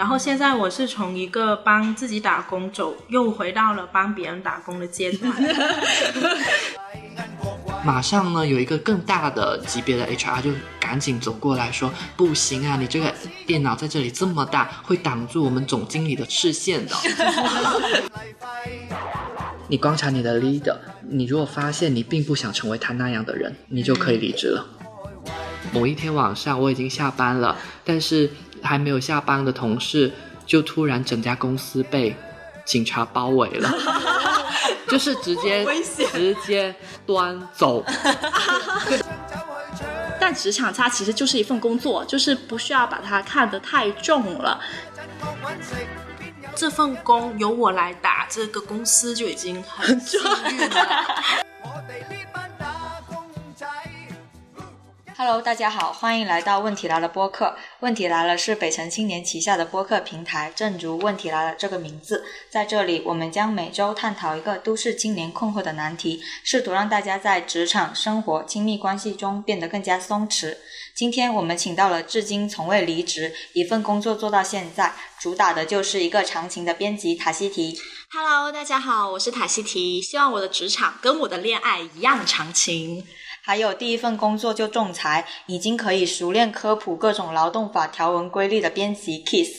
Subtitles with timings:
[0.00, 5.30] 然后现在我是从一个帮自己打工走，又回到了帮别人打工的阶段。
[7.84, 10.50] 马上呢，有一个更大的级别的 HR 就
[10.80, 13.12] 赶紧走过来说：“不行啊，你这个
[13.46, 16.96] 电脑在这里这么大，会挡住我们总经理的视线的。
[19.68, 20.78] 你观察你的 leader，
[21.10, 24.66] 你如果发现你并不想成为他那样的人，你就可以离职了。”
[25.72, 28.28] 某一天晚上，我已经下班了，但是
[28.62, 30.12] 还没有下班的同事
[30.46, 32.14] 就突然整家公司被
[32.64, 33.72] 警察包围了。
[34.88, 35.64] 就是直接
[36.12, 36.74] 直接
[37.06, 37.84] 端走。
[40.18, 44.60] 但职场它其实就是一份工作，就是不需要把它看得太重了。
[46.56, 51.06] 这份工由我来打，这个公司就已经很幸运了。
[55.22, 57.54] Hello，大家好，欢迎来到问题来了播客。
[57.80, 70.56] 问题来了是北城青年旗下的播客平台，正如问题来了这个名字，在这里我们将每周探讨一个都市青年困惑的难题，试图让大家在职场、生活、亲密关系中变得更加松弛。
[70.96, 77.78] 今天我们请到了至今从未离职，一份工作做到现在，主打的就是一个长情的编辑塔西提。
[78.10, 83.06] Hello，大家好，我是塔西提，希望我的职场跟我的恋爱一样长情。
[83.42, 89.50] 还有第一份工作就仲裁，已经可以熟练科普各种劳动法条文规律的编辑 Kiss。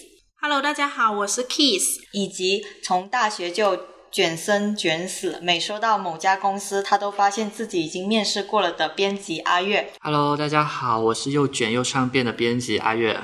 [0.42, 3.92] Hello，大家好，我是 Kiss，以及从大学就。
[4.12, 9.94] 卷生卷死，每说到某家公司，他都发现自己已经面试过了的编辑阿月。
[10.02, 13.18] Hello，大家好，我是又卷又善变的编辑阿月。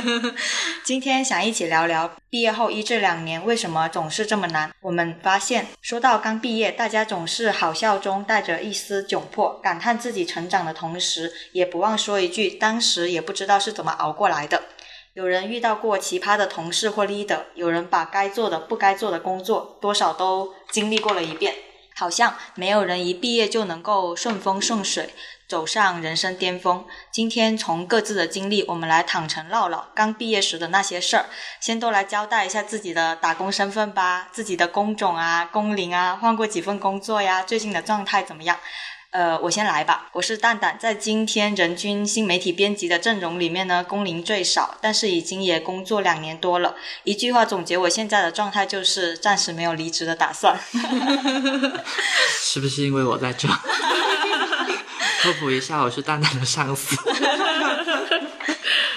[0.82, 4.72] 今天想一起聊聊毕业后一至两年为什么总是这么难。
[4.80, 14.62] 我们发现，说到刚毕业，大家总是好笑中带着一丝窘迫，感叹自己成长的同时，也不忘说一句：当时也不知道是怎么熬过来的。
[15.14, 21.54] 有人遇到过奇葩的同事或 leader，有人把该做的、不该做的工作，多少都经历过了一遍。
[21.94, 25.14] 好像没有人一毕业就能够顺风顺水，
[25.48, 26.84] 走上人生巅峰。
[27.12, 31.26] 今天从各自的经历，我们来坦诚唠唠刚毕业时的那些事儿。
[31.60, 38.58] 先都来交代一下自己的打工身份吧，自己的工种啊、工龄啊，换过几份工作呀，最近的状态怎么样？
[39.14, 40.08] 呃，我先来吧。
[40.10, 46.74] 我是蛋蛋，在今天人均新媒体编辑的阵容里面呢，工龄最少，但是已经也工作两年多了。
[47.04, 50.58] 一句话总结我现在的状态，就是暂时没有离职的打算。
[52.42, 53.46] 是不是因为我在这？
[55.22, 56.96] 科普一下，我是蛋蛋的上司。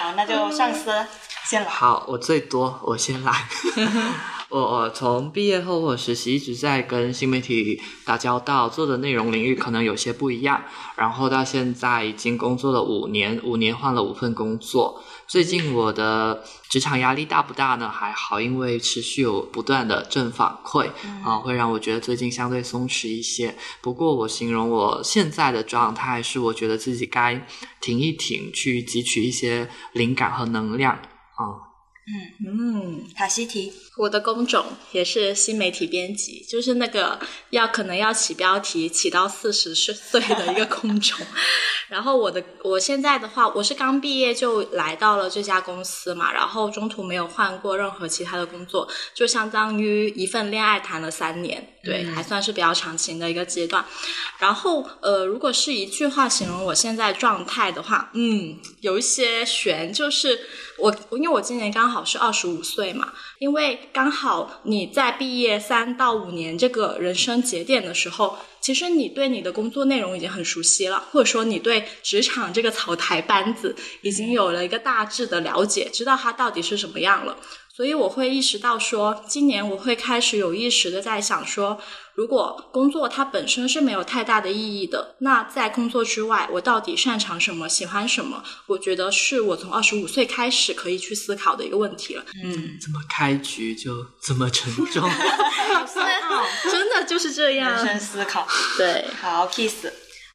[0.00, 0.92] 好，那就上司
[1.44, 1.68] 先来。
[1.68, 3.46] 好，我最多，我先来。
[4.50, 10.62] 我我从毕业后或实习一直在跟新媒体打交道，做的内容领域可能有些不一样。
[10.96, 15.02] 然后到现在已经工作了五年，五年换了五份工作。
[15.26, 17.90] 最近我的职场压力大不大呢？
[17.90, 20.88] 还好，因为持续有不断的正反馈
[21.22, 23.54] 啊，会让我觉得最近相对松弛一些。
[23.82, 27.46] 不过我形容我现在的状态是，我觉得自己该
[27.82, 31.68] 停一停，去汲取一些灵感和能量啊。
[32.08, 32.16] 嗯
[32.46, 37.18] 嗯，塔西提，我的工种也是新媒体编辑，就是那个
[37.50, 41.18] 要可能要起标题起到四十岁的一个工种。
[41.90, 53.84] 然后我的我现在的话，我是刚毕业就来到了这家公司嘛，然后中途没有换过任何其他的工作，就相当于一份恋爱谈了三年，对，还算是比较长情的一个阶段。
[54.38, 60.38] 然后呃，如果是一句话形容我现在状态的话，嗯，有一些悬，就是
[60.76, 61.98] 我因为我今年刚好。
[62.04, 63.12] 是二十五岁嘛？
[63.38, 77.36] 因为刚好你在毕业三到五年这个人生节点的时候，其实你对你的工作内容已经很熟悉了，或者说你对职场这个草台班子已经有了一个大致的了解，知道它到底是什么样了。
[77.78, 81.78] 所以我会意识到说，今年我会开始有意识的在想说。
[82.16, 88.42] 如果工作它本身是没有太大的意义的，那在工作之外，我到底擅长什么，喜欢什么？
[88.66, 92.24] 我觉得是我从二十五岁开始可以去思考的一个问题了。
[92.42, 95.08] 嗯，怎么开局就这么沉重？
[96.68, 97.76] 真的就是这样。
[97.76, 98.44] 人生思考，
[98.76, 99.86] 对，好，kiss。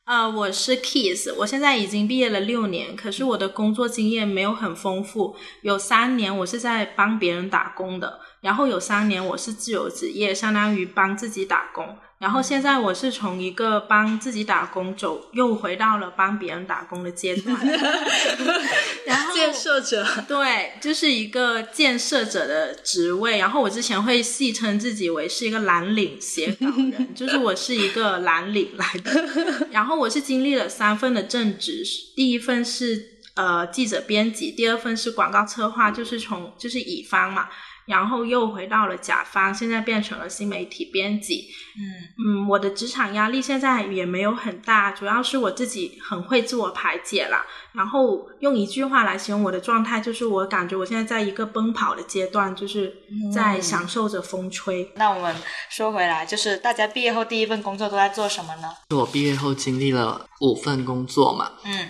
[0.06, 8.20] 呃，我是 Kiss，我现在已经毕业了六年，可是我的工作经验没有很丰富，有三年我是在帮别人打工的。
[8.44, 11.98] 然后有三年我是自由职业，相当于帮自己打工。
[12.20, 17.58] 然后现在我是从一个帮自己打工走，又回到了帮别人打工的阶段。
[19.06, 23.38] 然后建设者，对，就是一个建设者的职位。
[23.38, 29.68] 然后我之前会戏称自己为是一个蓝领写稿人，就是我是一个蓝领来的。
[29.72, 33.12] 然后我是经历了三份的正职，第一份是。
[33.36, 37.50] 呃记者编辑，第二份是广告策划，就是从就是乙方嘛，
[37.86, 41.50] 然后又回到了甲方，现在变成了新媒体编辑。
[41.76, 47.46] 嗯嗯，我的职场压力现在也没有很大，主要是我自己很会自我排解啦。
[47.74, 52.94] 然后用一句话来形容我的状态，就是我感觉我现在在一个奔跑的阶段，就是
[53.34, 54.92] 在享受着风吹。
[54.96, 55.36] 那我们
[55.70, 58.70] 说回来，就是大家毕业后第一份工作都在做什么呢？
[58.92, 61.90] 我毕业后经历了五份工作嘛，嗯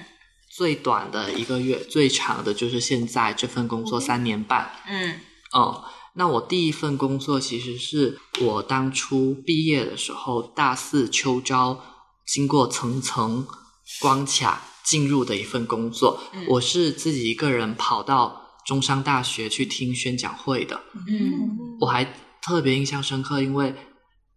[0.49, 4.71] 最短的一个月，最长的就是现在这份工作三年半。
[4.87, 5.19] 嗯
[5.55, 5.83] 嗯，
[6.15, 11.79] 那我第一份工作其实是我当初毕业的时候，大四秋招，
[12.25, 13.47] 经过层层
[14.01, 16.19] 关卡进入的一份工作。
[16.33, 22.03] 嗯我是自己一个人跑到中山大学去听宣讲会的，嗯我还
[22.41, 23.75] 特别印象深刻，因为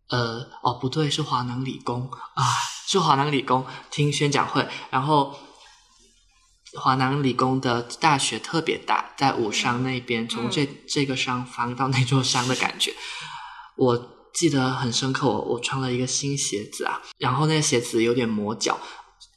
[0.08, 2.44] 呃，哦不对，是华南理工啊，
[2.86, 5.34] 是华南理工听宣讲会，然后。
[6.76, 12.94] 华南理工的大学特别大，在武商那边，从这、这个商房到那座山的感觉，
[13.76, 15.28] 我记得很深刻。
[15.28, 18.78] 我我穿了一个新鞋子啊，然后那个鞋子有点磨脚，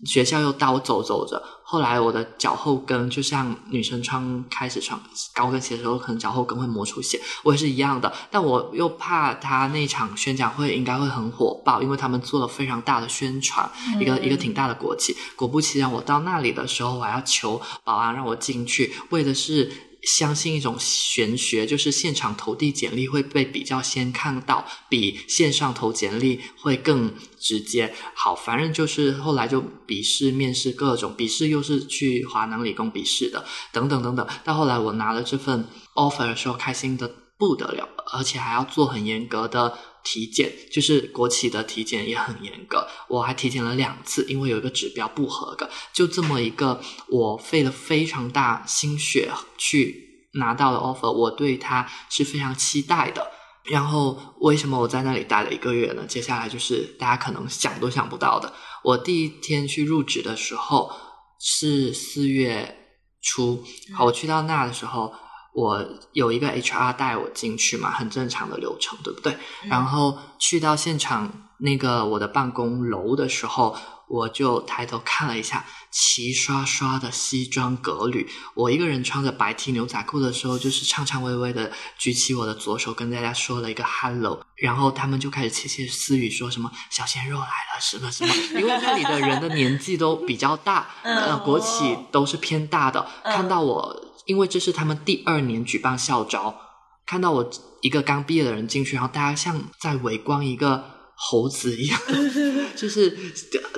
[0.06, 1.42] 学校又大，我走走着，
[1.72, 5.00] 后来我的脚后跟就像女生穿开始穿
[5.36, 8.12] 高跟鞋的时候，可能脚后跟会磨出血，我也是一样的。
[8.32, 13.70] 但我又怕他那场宣讲会应该会很火爆，因为他们做了非常大的宣传，
[14.00, 15.16] 一个一个挺大的国企。
[15.36, 19.72] 果不其然，我到那里的时候，我还要求保安让我进去，为的是。
[20.04, 27.94] 相信一种玄学，就是现场投递简历会被比较先看到，比线上投简历会更直接。
[28.14, 34.28] 好，反正就是后来就笔试、面试各种，笔试又是去华南理工笔试的，等等等等。
[34.44, 35.66] 到后来我拿了这份
[35.96, 45.70] offer 的时候，开心的不得了，而且还要做很严格的体检，就是国企的体检也很严格，我还体检了两次，因为有一个指标不合格。
[45.94, 53.32] 就这么一个，我费了非常大心血去拿到的 offer，我对它是非常期待的。
[53.66, 56.06] 然后为什么我在那里待了一个月呢？
[56.08, 58.54] 接下来就是大家可能想都想不到的，
[58.84, 60.92] 我第一天去入职的时候
[61.40, 62.76] 是四月
[63.22, 63.64] 初，
[63.96, 65.14] 好，我去到那的时候。
[65.54, 69.36] 我有一个 HR 带我进去嘛，很正常的流程，对不对？
[69.64, 73.76] 然后去到现场那个我的办公楼的时候，
[74.08, 78.30] 我就抬头看了一下齐刷刷的西装革履。
[78.54, 84.40] 我一个人穿着白 T 牛仔裤的时候，就是颤颤巍巍的举起我的左手，跟大家说了一个 hello。
[84.56, 88.34] 然后他们就开始窃窃私语，说什么小鲜肉来了，什么什么。
[88.60, 93.06] 因为那里的人的年纪都比较大，呃，国企都是偏大的。
[93.24, 94.06] 看到我。
[94.30, 96.56] 因为这是他们第二年举办校招，
[97.04, 97.50] 看到我
[97.82, 100.84] 一个刚毕业的人进去，然后大家像在围观一个
[101.16, 102.00] 猴子一样，
[102.78, 103.18] 就是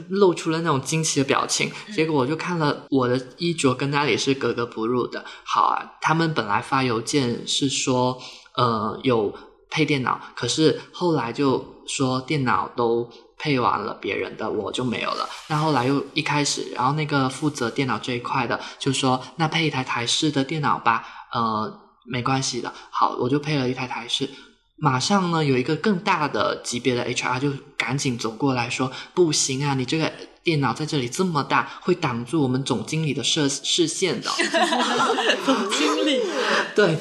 [0.09, 1.71] 露出了那种惊奇的表情。
[1.95, 5.23] 结果我就看了我的衣着跟那里是格格不入的。
[5.45, 8.21] 好啊，他们本来发邮件是说，
[8.57, 9.33] 呃，有
[9.69, 13.09] 配电脑，可是后来就说电脑都。
[13.41, 21.03] 配完了别人的我就没有了，那后来又一开始，然后那个负责电脑这一块的就说，那配一台台式的电脑吧，
[21.33, 24.29] 呃，没关系的，好，我就配了一台台式，
[24.77, 34.29] 马上呢有一个更大的级别的 HR 就赶紧走过来说，不行啊，你这个电脑在这里这么大，会挡住我们总经理的视视线的，
[35.43, 36.21] 总经理，
[36.75, 36.95] 对，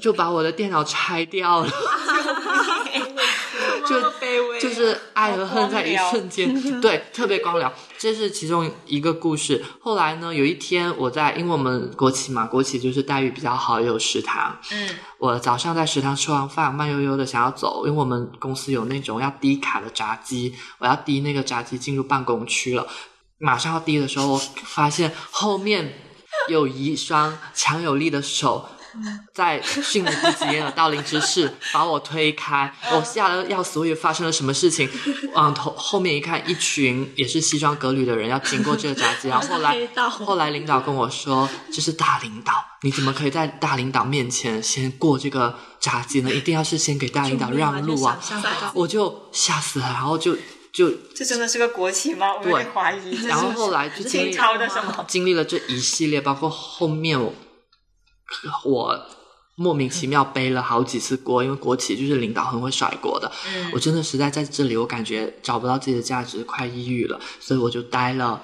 [0.00, 1.70] 就把我的电脑拆掉了。
[3.84, 4.00] 就
[4.62, 9.64] 就是爱和恨在一瞬间，对，特别光疗，这是其中一个故事。
[9.80, 14.56] 后来呢，有一天我在，因为我们国企嘛，国企就是待遇比较好，有食堂。
[14.70, 14.88] 嗯，
[15.18, 22.86] 我早上在食堂吃完饭，慢悠悠的想要走，因为我们公司有那种要低卡的炸鸡，我要滴那个炸鸡进入办公区了。
[23.38, 25.92] 马上要滴的时候，我发现后面
[26.48, 28.68] 有一双强有力的手。
[29.32, 34.88] 在迅雷不及掩耳盗铃之势 把我推开，我吓得要死，我以为发生了什么事情。
[35.34, 46.32] 往头后面一看，一群也是西装革履的人要经过这个闸机， 然后后来后来领导跟我说：“这是大领导，你怎么可以在大领导面前先过这个闸机呢？
[46.32, 48.20] 一定要是先给大领导让路啊！”
[48.74, 50.36] 我就吓死了，然后就
[50.72, 52.34] 就这真的是个国企吗？
[52.34, 53.24] 我有点怀疑。
[53.26, 55.04] 然后后来就经历了什么？
[55.08, 57.32] 经历了这一系列，包括后面我。
[58.64, 58.98] 我
[59.56, 63.30] 莫名其妙背了好几次锅，因为国企就是领导很会甩锅的。
[63.46, 68.42] 嗯，我真的实在在这里，我感觉找不到自己的价值，快抑郁了，所以我就待了。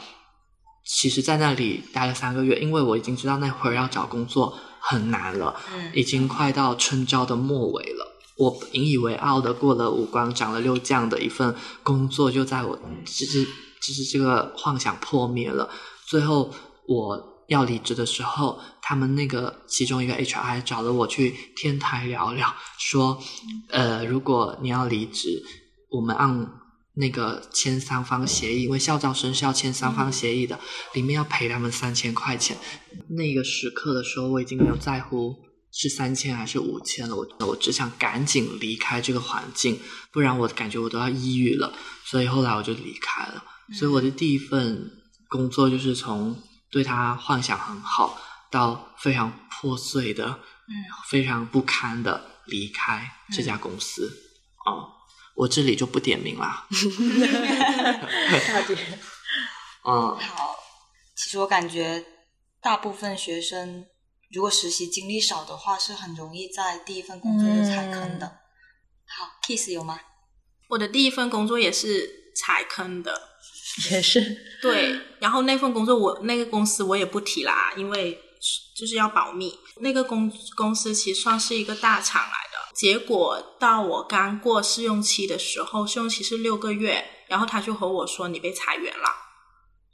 [0.85, 8.07] 其实，在那里待了三个月，因为我已经知道那会儿要找工作很难了，嗯，已经快到春招的末尾了。
[8.37, 15.71] 我引以为傲的过了五关斩了六将的一份工作，就在我就是就是这个幻想破灭了。
[16.07, 16.53] 最后
[16.87, 17.38] 我。
[17.49, 23.21] 要离职的时候，他们那个其中一个 HR 找了我去天台聊聊，说，
[23.71, 25.43] 呃，如果你要离职，
[25.91, 26.47] 我们按
[26.95, 30.61] 那个签三方协议，因为校招生是要签三方协议的，
[30.93, 32.57] 里面要赔他们三千块钱。
[33.09, 35.35] 那个时刻的时候，我已经没有在乎
[35.73, 39.79] 是三千还是五千了，我我只想赶紧离开这个环境，
[40.13, 41.73] 不然我感觉我都要抑郁了。
[42.05, 43.43] 所以后来我就离开了。
[43.79, 44.91] 所以我的第一份
[45.29, 46.37] 工作就是从
[46.71, 48.19] 对他幻想很好，
[48.51, 50.73] 到非常破碎的，嗯，
[51.09, 54.11] 非常不堪的离开这家公司。
[54.67, 54.91] 哦，
[55.35, 56.67] 我这里就不点名啦。
[58.49, 58.77] 大姐，
[59.85, 60.57] 嗯，好。
[61.17, 62.05] 其实我感觉，
[62.61, 63.87] 大部分学生
[64.31, 68.39] 如果实习经历少的话，是很容易在第一份工作就踩坑的。
[69.07, 69.99] 好，Kiss 有吗？
[70.69, 73.38] 我的第一份工作也是踩坑的，
[73.91, 74.21] 也是
[74.61, 74.99] 对。
[75.21, 78.21] 然后那份工作我那个公司我也不提啦，因为
[78.77, 79.53] 就是要保密。
[79.81, 89.09] 那个公公司其实算是一个大厂来的，结果到我刚过试用期的时候，试用期是六个月，然后他就和我说你被裁员了，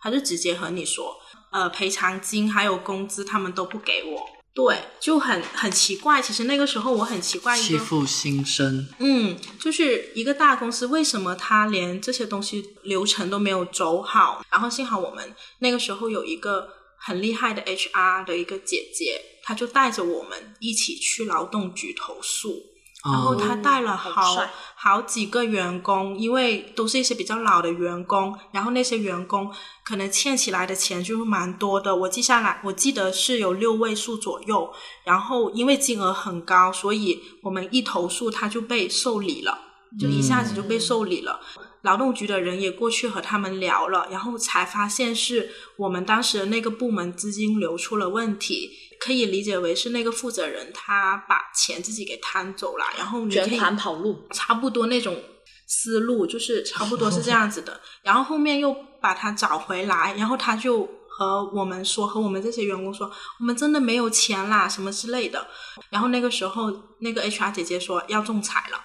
[0.01, 1.17] 他就直接和你说，
[1.53, 6.23] 呃，赔偿金还有工资他们都不给我，对，就很很奇怪。
[6.23, 14.45] 其实那个时候我很奇怪欺负新生，嗯，就是一个大公司，为什么他连这些东西流程都没有走好？
[14.51, 22.74] 然后幸好我们那个时候有一个很厉害的 HR 的一个姐姐，她就带着我们一起去劳动局投诉。
[23.05, 29.53] 然后他带了好好好几个员工，因为都是一些比较老的员工，然后那些员工
[29.85, 31.95] 可能欠起来的钱就是蛮多的。
[31.95, 34.73] 我记下来，我记得是有六位数左右。
[35.05, 39.59] 然后因为金额很高，所以我们一投诉他就被受理了，
[39.99, 41.39] 就一下子就被受理了。
[41.85, 55.23] 劳动局的人也过去和他们聊了，然后才发现是我们当时的那个部门资金流出了问题，可以理解为是那个负责人他把钱自己给贪走了，然后卷以款跑路，差不多那种
[55.67, 57.81] 思路，就是差不多是这样子的。
[58.03, 65.47] 然后后面又把他找回来，然后他就和我们说，和我们这些员工说，我们真的没有钱啦，什么之类的。
[65.91, 68.81] 然后那个时候，那个 HR 姐姐说要仲裁了，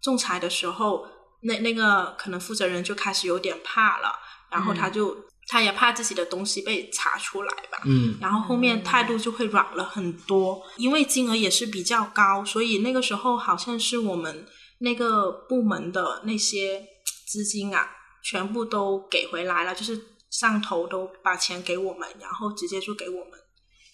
[0.00, 1.06] 仲裁的时候，
[1.44, 4.12] 那那个可能负责人就开始有点怕了，
[4.50, 14.46] 然后他就、他也怕自己的东西被查出来吧，嗯，然后后面态度就会软了很多，因为金额也是比较高，所以那个时候好像是我们
[14.78, 16.82] 那个部门的那些
[17.26, 17.90] 资金啊，
[18.22, 23.38] 全部都给回来了，就是上头都把钱给我们，然后直接就给我们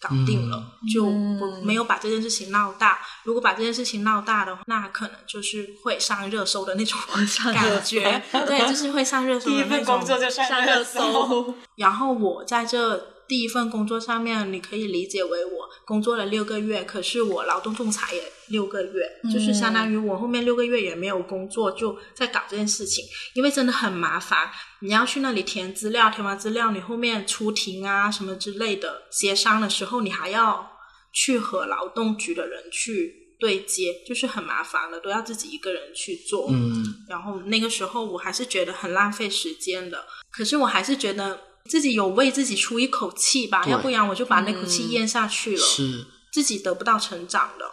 [0.01, 3.01] 搞定了，就不没有把这件事情闹大。
[3.25, 6.99] 如果把这件事情闹大的话，那可能就是会上热搜的那种
[7.53, 10.01] 感觉，对，就是会上热搜的那种。
[10.05, 11.55] 就上热搜。
[11.77, 24.51] 然后我在这第一份工作上面，你可以理解为我工作了六个月，可是我劳动仲裁也六个月，就是相当于我后面六个月也没有工作，就在搞这件事情，因为真的很麻烦。
[24.81, 30.69] 你要去那里填资料，填完资料你后面出庭啊什么之类的，协商的时候你还要
[31.13, 36.49] 去和劳动局的人去对接，就是很麻烦的，都要自己一个人去做。
[36.51, 41.39] 嗯，然后那个时候我还是觉得很浪费时间的，可是我还是觉得
[41.71, 47.65] 自己有为自己出一口气吧，要不然我就把那口气咽下去了，是，自己得不到成长的。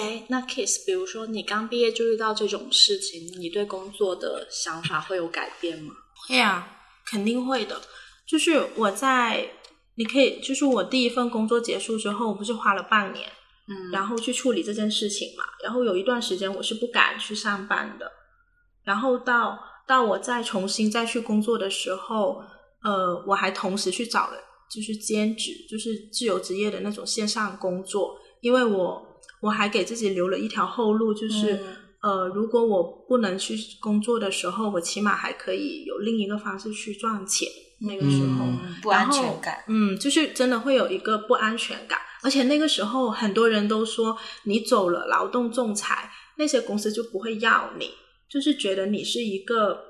[0.00, 5.92] 哎，那 Kiss，比如说你刚毕业就遇到这种事情，你对工作的想法会有改变吗？
[6.28, 6.68] 会啊，
[7.04, 7.82] 肯定会的。
[8.24, 9.50] 就是我在，
[9.96, 13.28] 你可以，就是我第一份工作结束之后，我不是花了半年，
[13.66, 15.42] 嗯然后去处理这件事情嘛。
[15.64, 18.12] 然后有一段时间我是不敢去上班的，
[18.84, 22.42] 然后到到我再重新再去工作的时候，
[22.82, 24.36] 呃，我还同时去找了
[24.70, 29.06] 就是兼职，就是自由职业的那种线上工作，因为我
[29.40, 31.54] 我还给自己留了一条后路，就是。
[31.54, 37.48] 嗯呃，如果我不能去工作的时候，我起码还可以有另一个方式去赚钱。
[37.82, 39.62] 那个时候，嗯不安全感。
[39.68, 47.88] 嗯，就是真的会有一个不安全感，而且那个时候很多人都说你走了劳动仲裁，那些公司就不会要你，
[48.28, 49.84] 就是觉得你是一个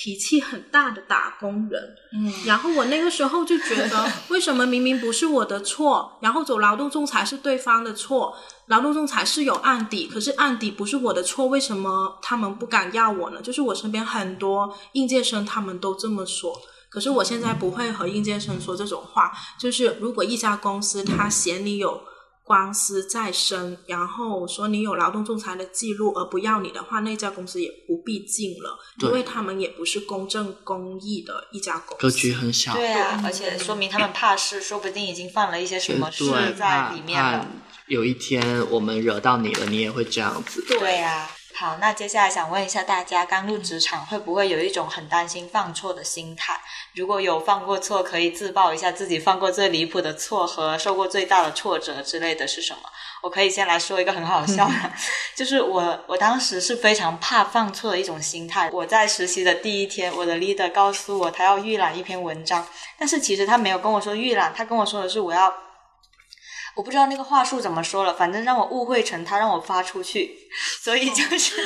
[0.00, 1.96] 脾气很大的打工人。
[2.12, 8.36] 嗯，然后我那个时候就觉得， 为什么明明不是我的错，然后走劳动仲裁是对方的错？
[8.66, 13.42] 劳动仲裁是有案底，可是案底不是我的错，为什么他们不敢要我呢？
[13.42, 16.54] 就是我身边很多应届生他们都这么说。
[16.88, 22.00] 可是我现在不会和应届生说这种话，就是如果一家公司他嫌你有
[22.48, 32.00] 官司在身，然后说你有劳动仲裁的记录而不要你的话，那家公司也不必进了，因为他们也不是公正公义的一家公司。
[32.00, 32.72] 格局很小。
[32.72, 36.24] 对啊，而且说明他们怕事，说不定已经犯了一些什么事
[36.58, 37.46] 在里面了。
[37.86, 40.64] 有一天我们惹到你了，你也会这样子。
[40.66, 41.30] 对啊。
[41.60, 46.56] 好，那接下来想问一下大家，刚入职场会不会有一种很担心犯错的心态？
[46.94, 52.78] 如果有犯过错，可以自曝一下自己犯过最离谱的错和受过最大的挫折之类的是什么？
[53.24, 54.92] 我可以先来说一个很好笑的，
[55.34, 58.70] 就是我我当时是非常怕犯错的一种心态。
[58.72, 62.64] 我在实习的第一天，我的 leader 告诉我他要预览一篇文章，
[62.96, 65.52] 但是其实他没有跟我说预览，他跟我说的是我要。
[66.78, 70.38] 我不知道那个话术怎么说了，反正让我误会成他让我发出去，
[70.80, 71.56] 所以就是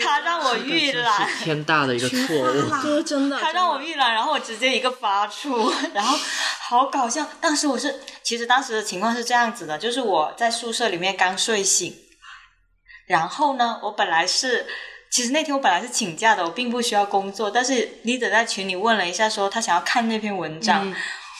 [0.00, 6.18] 他让我预览，天大的一个错误， 真的，他让我预览，然后我直接一个发出，然后
[6.58, 7.24] 好搞笑。
[7.40, 11.94] 当时我是，其实当时的情况是这样子的，就是我在宿舍里面刚睡醒，
[13.06, 14.66] 然后呢，我本来是，
[15.12, 20.92] 其实那天我本来是请假的，我并不需要工作，但是 leader 在群里问了一下，说他想要看那篇文章。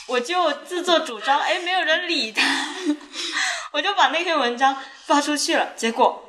[0.09, 2.43] 我就自作主张，哎，没有人理他，
[3.73, 5.73] 我就把那篇文章发出去了。
[5.77, 6.29] 结果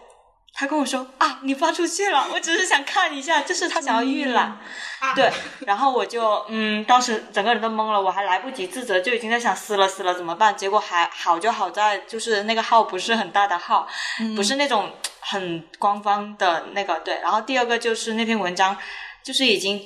[0.54, 4.60] 他跟我说啊，你发出去了，我只是想看一下，就是他想要预览，
[5.16, 5.32] 对。
[5.62, 10.56] 然后我就嗯，当时整个人都懵了，我还来不及自责，就已经在想撕了撕了怎么办。
[10.56, 13.88] 结果还好就好在就是那个号不是很大的号，
[14.36, 17.20] 不是那种很官方的那个对。
[17.22, 18.78] 然后第二个就是那篇文章
[19.24, 19.82] 就是已经。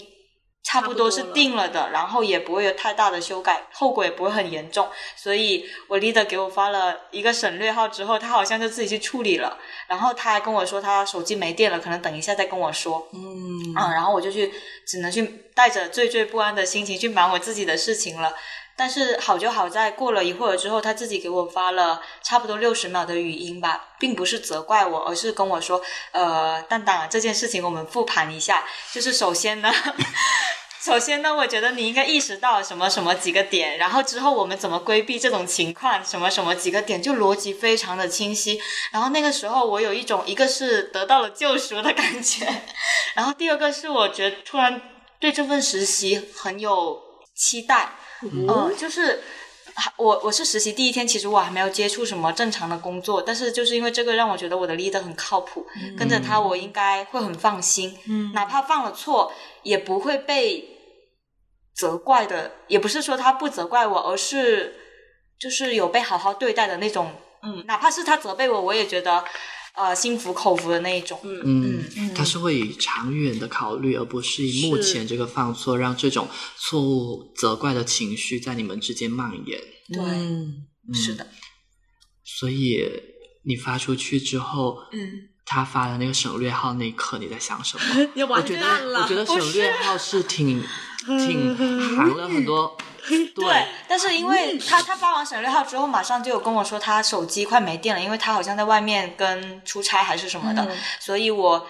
[0.67, 9.57] 差不多是定了的，然后也不会有太大的修改，后果也不会很严重，所以我 leader 给我发了一个省略号之后，他好像就自己去处理了，
[9.87, 14.51] 然后他还跟我说他手机没电了，可能等一下再跟我说，嗯，啊，然后我就去
[14.85, 18.33] 只能去带着惴惴不安的心情去忙我自己的事情了。
[18.77, 25.81] 但是好就好在过了一会儿之后，他自己给我发了差不多六十秒的语音吧，并不是责怪我，而是跟我说，
[26.11, 29.73] 呃，蛋蛋这件事情我们复盘一下，就是首先呢。
[30.79, 38.57] 首先呢，我觉得你应该意识到什么什么几个点，然后之后我们怎么规避这种情况，什么什么几个点，就逻辑非常的清晰。
[38.93, 42.45] 然后那个时候我有一种，一个是得到了救赎的感觉，
[43.15, 44.79] 然后第二个是我觉得突然
[45.19, 47.01] 对这份实习很有
[47.35, 47.96] 期待。
[48.23, 49.21] 嗯，就是
[49.97, 55.65] 我我是实习第一天，其实我还没有接触什么正常的工作，但是就是因为这个让我觉得我的 leader 很靠谱，
[55.97, 59.31] 跟着他我应该会很放心，嗯，哪怕犯了错
[59.63, 60.73] 也不会被。
[61.79, 64.75] 责怪的也不是说他不责怪我，而是
[65.39, 67.11] 就是有被好好对待的那种，
[67.43, 69.23] 嗯，哪怕是他责备我，我也觉得
[69.77, 79.59] 呃心服口服的那一种，嗯嗯，他是会以长远的考虑，而不是以目前这个犯错让这种错误责怪的情绪在你们之间蔓延，
[79.93, 81.27] 对，是的，
[82.23, 82.83] 所以
[83.45, 87.83] 你发出去之后，嗯，他发的那个省略号那一刻你在想什么？
[88.27, 88.65] 我觉得
[88.99, 90.61] 我觉得省略号是挺。
[91.07, 91.55] 挺
[91.95, 92.77] 含了很多，
[93.35, 100.67] 对，但是因为他他发完省略号之后，马上就有跟我说他手机快没电了，因为他好像在外面跟出差还是什么的，
[100.99, 101.67] 所以我。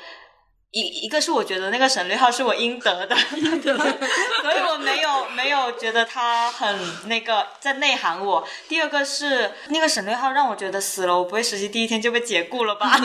[0.72, 8.46] 一一个是我觉得那个省略号是我应得的， 所以我没有没有觉得他很那个在内涵我。
[8.68, 13.00] 第二个是那个省略号让我觉得死了，我不会实习第一天就被解雇了吧？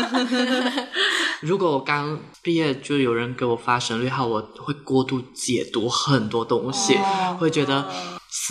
[1.40, 6.98] 如果我刚毕业就有人给我发省略号，我会过度解读很多东西，
[7.38, 7.88] 会觉得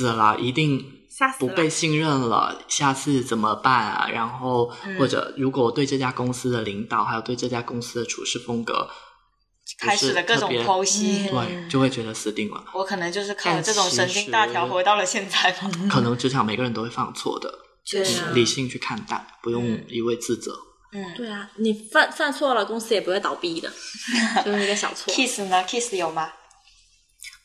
[0.01, 0.83] 死了一定
[1.39, 4.09] 不被信任了，下次怎么办啊？
[4.11, 8.89] 然后或者如果对这家公司的领导还有对这家公司的处事风格。
[9.79, 12.65] 开始了各种剖析，对，就会觉得死定了。
[12.73, 15.71] 我可能就是靠这种神经大条活到了现在吧。
[15.89, 17.49] 可能职场每个人都会犯错的，
[17.85, 20.53] 确实理性去看待，不用一味自责。
[20.91, 23.71] 嗯，对啊，你犯犯错了，公司也不会倒闭的，
[24.43, 25.13] 就是一个小错。
[25.13, 26.29] Kiss 呢？Kiss 有吗？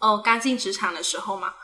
[0.01, 1.55] 哦，刚进职场的时候嘛。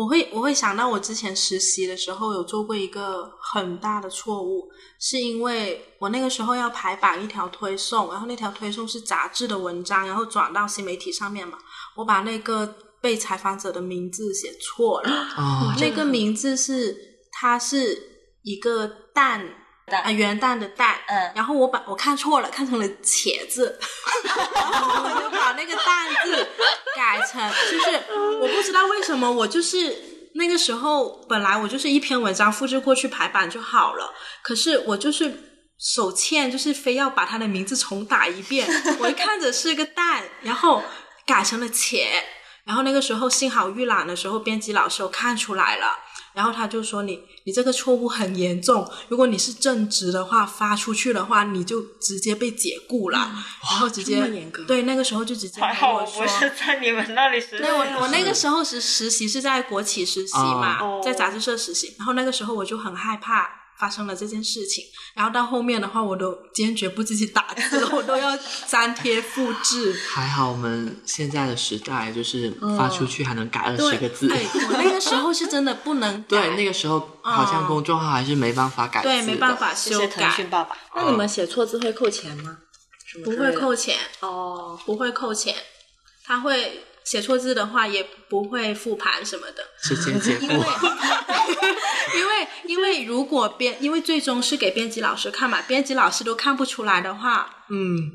[0.00, 4.66] 我会我会想到我之前实习的时候有做过一个很大的错误，
[4.98, 11.58] 是因为我那个时候要排版一条推送，然后那条推送是杂志的文章，然后转到新媒体上面嘛，
[11.96, 15.26] 我把那个被采访者的名字写错了，
[15.78, 16.96] 那个名字是
[17.30, 19.59] 他是一个蛋。
[19.98, 23.78] 啊，元旦的旦，嗯，然后我把我看错了，看成了茄子，
[24.54, 26.48] 然后我就把那个蛋字
[26.96, 28.02] 改成，就是
[28.40, 35.32] 我不知道为什么，我就是那个时候本来我就是一篇文章复制过去排版就好了，可是我就是
[35.78, 38.68] 手欠，就是非要把他的名字重打一遍，
[39.00, 40.82] 我一看着是个蛋，然后
[41.26, 42.06] 改成了茄，
[42.64, 45.98] 然后那个时候幸好预览的时候编辑老师看出来了。
[46.32, 53.18] 然后他就说你你这个错误很严重，如果你是正职的话，发出去的话你就直接被解雇了，
[53.70, 54.22] 然后直接
[54.66, 56.44] 对那个时候就直接还好我说我说不。
[56.44, 57.58] 是在你们那里实习。
[57.58, 63.48] 对我，我那个时候是实习是在国企实习嘛，哦在杂志社实习，然后那个时候我就很害怕
[63.80, 68.36] 发生了这件事情，然后到后面的话，我都坚决不自己打字，我都要
[68.68, 69.98] 粘贴复制。
[70.06, 74.30] 还好我们现在的时代就是发出去还能改二对，十个字。
[74.30, 79.02] 哎，我那个时候是真的不能改， 对，那个时候好像公众号还是没办法改。
[79.02, 80.76] 对没办法修谢谢腾改，讯爸爸。
[80.94, 82.58] 那你们写错字会扣钱吗？
[83.24, 84.78] 不会扣钱，哦。
[84.84, 85.54] 不会扣钱，
[86.24, 89.64] 他会写错字的话也不会复盘什么的。
[90.40, 90.66] 因为。
[92.16, 98.10] 因为因为如果编，因为最终是给编辑老师看嘛，编辑老师都看不出来的话，嗯，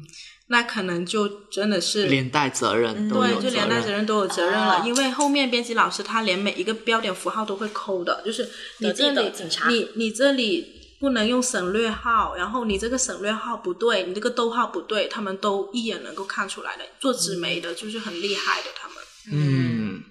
[0.48, 16.84] 那可能就真的是连带责任都对，就连带责任都有责任了，哦因为后面编辑老师他连每一个标点符号都会抠的，就是你这里警察你你这里不能用省略号，然后你这个省略号不对，你这个逗号不对，他们都一眼能够看出来的。
[17.00, 18.98] 做纸媒的就是很厉害的，他们。
[19.32, 20.04] 嗯，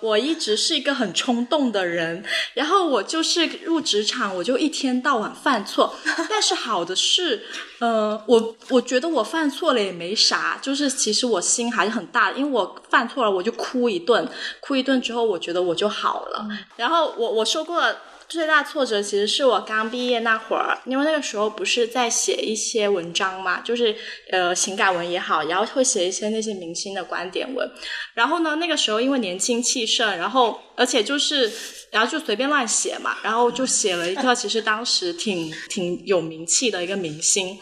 [0.00, 2.24] 我一直是一个很冲动的人，
[2.54, 5.94] 然后我就是入职场，我就一天到晚犯错。
[6.30, 7.44] 但是好的是，
[7.80, 14.26] 呃，我我觉得我犯错了也没啥，就是其实我心还是很大的，因为我犯错了我就哭一顿，
[14.60, 16.48] 哭一顿之后，我觉得我就好了。
[16.76, 23.94] 然后我我说过的最大挫折其实是我刚毕业那会儿，因为那个时候不是在写一些文章嘛，就是
[24.30, 27.68] 呃情感文也好，然后会写一些那些明星的观点文。
[28.14, 31.50] 然后呢，那个时候因为年轻气盛，然后而且就是，
[31.90, 37.58] 然后就随便乱写嘛，然后就写了一个其实当时挺挺有名气的一个明星，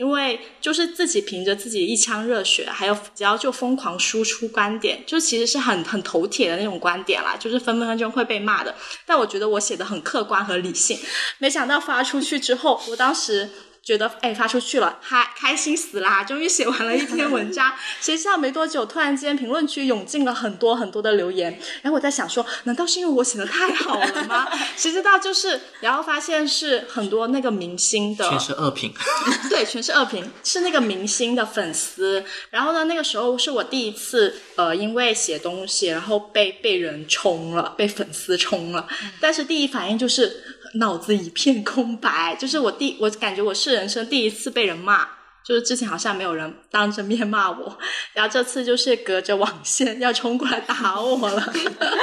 [0.00, 8.74] 因为就是自己凭着自己一腔热血，还有只要就疯狂输出观点，就其实是很很头铁的那种观点啦，就是分分钟会被骂的。
[9.04, 10.98] 但我觉得我写的很客观和理性，
[11.36, 13.50] 没想到发出去之后，我当时。
[13.82, 16.22] 觉得哎发出去了，嗨开心死啦！
[16.22, 17.72] 终于写完了一篇文章。
[18.00, 24.48] 谁知道没多久，突然间评论区涌进了很多很多的留言，然后我在想说，难道是因为我写的太好了吗？
[24.76, 28.92] 谁知道就是，然后发现是很多那个明星的，全是恶评。
[29.48, 32.24] 对，全是恶评，是那个明星的粉丝。
[32.50, 38.86] 然后呢，那个时候是我第一次，呃，因为写东西，然后被被人冲了，被粉丝冲了。
[39.20, 45.08] 但是第一反应就是脑子一片空白，就是我第我感觉我是人生第一次被人骂。
[45.42, 47.78] 就是之前好像没有人当着面骂我，
[48.12, 51.52] 然后这次就是隔着网线要冲过来打我了，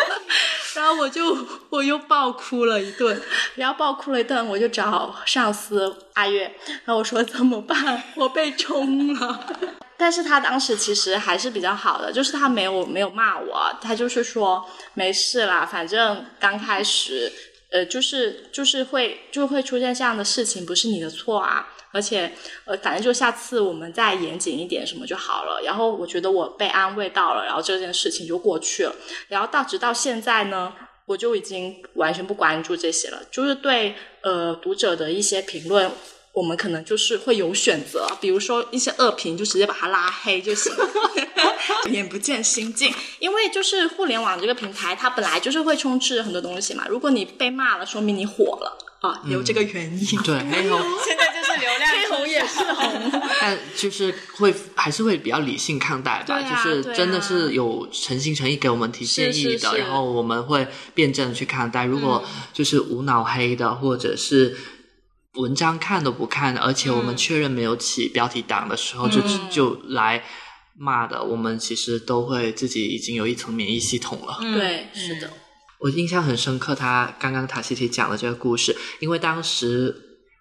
[0.74, 1.38] 然后我就
[1.70, 3.22] 我又爆哭了一顿，
[3.56, 6.52] 然后爆哭了一顿，我就找上司阿月，
[6.84, 8.04] 然后我说怎么办？
[8.16, 9.46] 我被冲了。
[9.98, 17.32] 但是他当时其实还是比较好的，就是他没有没有骂我，他就是说没事啦，反正刚开始，
[17.72, 21.68] 呃，就是就是会就会出现这样的事情，不是你的错啊。
[21.94, 22.32] 而且，
[22.66, 25.62] 呃，反正就下次我们再严谨一点什么就好了。
[25.64, 28.94] 然后我觉得我被安慰到了，然后这件事情就过去了。
[29.30, 30.74] 然后到直到现在呢，
[31.06, 35.90] 我就已经完全不关注这些了，就是对呃读者的一些评论。
[36.38, 40.88] 我们可能就是会有选择，比如说一些恶评就直接把它拉黑就行了，
[41.90, 42.94] 眼不见心净。
[43.18, 46.86] 因为就是互联网这个平台，它本来就是会充斥很多东西嘛。
[46.88, 50.22] 如果你被骂了，说明你火了啊，有这个原因。
[50.22, 61.86] 对，黑红， 现在就是流量黑红也是红， 但就是会还是会比较理性看待吧，啊就是真的是有诚心诚意给我们提建议的，是是是然后我们会辩证地去看待。
[61.86, 62.24] 如果
[62.54, 64.56] 就是无脑黑的，或者是。
[65.38, 69.50] 文章看都不看，而且我们确认没有起标题党的时候，就嗯。
[69.50, 70.24] 就来
[70.80, 74.38] 骂的，我们其实都会自己已经有一层免疫系统了。
[74.42, 75.32] 对，是的，
[75.80, 79.96] 我印象很深刻，他刚刚塔西提讲的这个故事，因为当时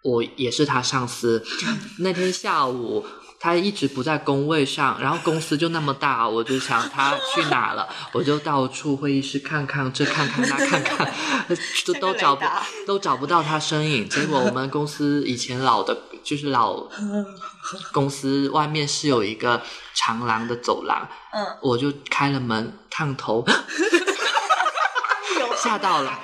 [0.05, 1.43] 我也是他上司，
[2.01, 3.05] 那天下午
[3.47, 11.15] 他一直不在工位上，然后公司就那么大，我就想他去哪了，我就到处会议室看看，这看看那看看，
[11.87, 12.45] 都都找不
[12.89, 14.09] 都找不到他身影。
[14.09, 16.89] 结果我们公司以前老的，就是老
[17.95, 19.63] 公司外面是有一个
[19.95, 23.47] 长廊的走廊，嗯，我就开了门，烫头。
[25.63, 26.19] 吓到了，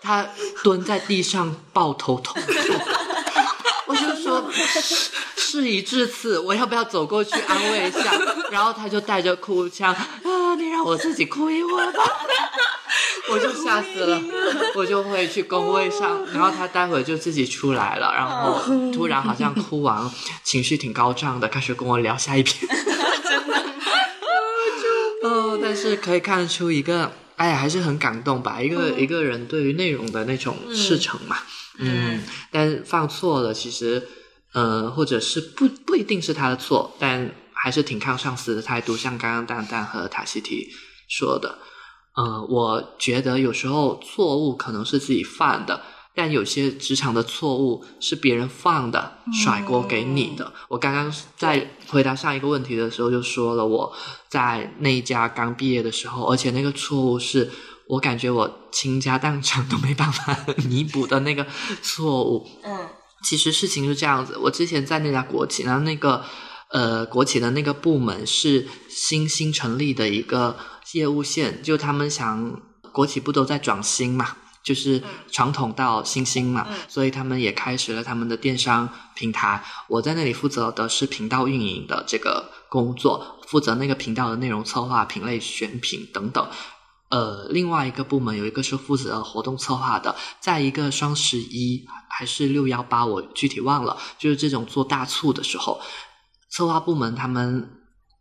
[0.00, 0.24] 他
[0.62, 2.48] 蹲在地上抱头痛哭。
[4.30, 8.12] 我就说， 事已至此，我要不要走过去安慰一下？
[8.50, 12.02] 然后他就带着哭腔啊，你让我自己哭一会儿吧。
[13.30, 14.20] 我就吓死了，
[14.74, 18.60] 我就会去工位上，然后他待会就自己出来了，然后
[18.92, 20.10] 突然好像哭完，
[20.42, 22.68] 情绪挺高涨的，开始跟我聊下一篇。
[25.22, 28.60] 哦，但是可以看出一个哎呀，还是很感动吧。
[28.60, 31.36] 一个、嗯一个人对于内容的那种赤诚嘛，
[31.78, 34.08] 嗯，但是放错了，其实
[34.52, 38.96] 呃，或者是不不一定是他的错，但还是挺抗上司的态度。
[38.96, 40.68] 像刚刚蛋蛋和塔西提
[41.08, 41.58] 说的，
[42.16, 45.80] 呃，我觉得有时候错误可能是自己犯的。
[46.12, 50.52] 但有些职场的错误是别人放的，甩锅给你的。
[50.68, 53.90] 我刚刚在回答上一个问题的时候就说了，我
[54.28, 57.48] 在那一家刚毕业的时候，而且那个错误是
[57.86, 60.36] 我感觉我倾家荡产都没办法
[60.68, 61.46] 弥补的那个
[61.80, 62.44] 错误。
[62.64, 62.88] 嗯
[63.22, 66.24] 其实事情是这样子，我之前在那家国企，然后那个
[66.70, 70.56] 呃国企的那个部门是新兴成立的一个
[70.92, 72.60] 业务线，就他们想
[72.92, 79.62] 国企不都在转新嘛，就是传统到新兴嘛，所以他们也开始了他们的电商平台。
[79.88, 86.48] 我在那里负责的是频道运营的这个工作，负责那个频道的内容策划、品类选品等等。
[87.10, 95.80] 呃，另外一个部门有一个是负责活动策划的，在一个双十一还是六幺八，我具体忘了，就是这种做大促的时候，
[96.50, 97.68] 策划部门他们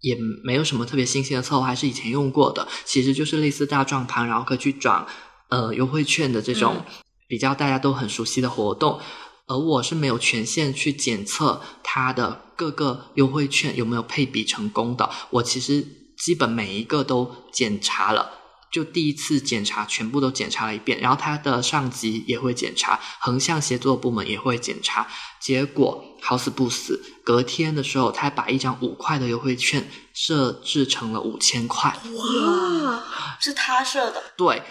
[0.01, 5.05] 也没有什么特别新鲜的策划，还是以前用过的，其实就是类似大转盘，然后可以去转
[5.49, 6.83] 呃优惠券的这种
[7.27, 8.99] 比较大家都很熟悉的活动。
[9.45, 15.85] 而我是没有权限去检测它的各个优惠券有没有配比成功的，我其实
[16.17, 18.38] 基本每一个都检查了。
[18.71, 25.07] 就第一次检查全部都检查了一遍，然后他的上级也会检查，横向协作部门也会检查。
[25.39, 31.89] 结果好死不死，隔天的时候，他把一张五块的优惠券设置成了五千块。
[31.89, 33.03] 哇，
[33.39, 34.61] 是他设的，对，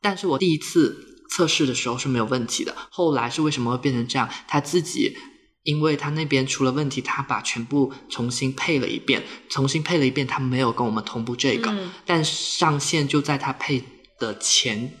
[0.00, 4.28] 但是我第一次测试的时候是没有问题的，后来是为什么会变成这样？
[4.46, 5.16] 他自己。
[5.62, 13.84] 因为他那边出了问题，他把全部重新配了一遍，重新配了一遍，他没有跟我们同步这个，嗯但上线就在他配
[14.18, 14.94] 的前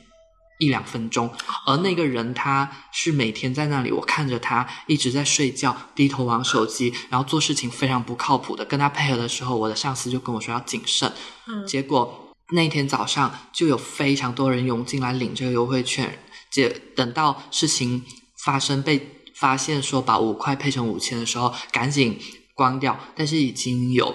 [0.58, 1.32] 一两分钟，
[1.66, 8.62] 而那个人他是每天在那里，我看着他一直在睡觉，低头玩手机，然后做事情非常不靠谱的。
[8.66, 11.10] 跟他配合的时候，我的上司就跟我说要谨慎，
[11.46, 16.18] 嗯结果那天早上就有非常多人涌进来领这个优惠券，
[16.50, 18.04] 结等到事情
[18.44, 19.16] 发生被。
[19.40, 22.20] 发现说把五块配成五千的时候，赶紧
[22.54, 24.14] 关掉，但是已经有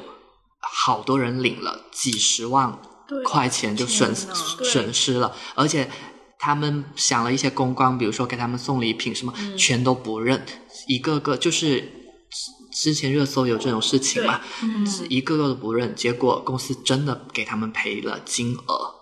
[0.59, 2.79] 好多人领了几十万
[3.23, 5.89] 块钱就损损失了，而且
[6.37, 10.45] 他们想了一些公关，比如说给他们送礼品什么，全都不认，
[10.87, 11.81] 一个个就是
[12.29, 14.85] 之之前热搜有这种事情嘛，嗯。
[15.09, 18.93] 一个个都不认，结果公司真的给他们赔了金额。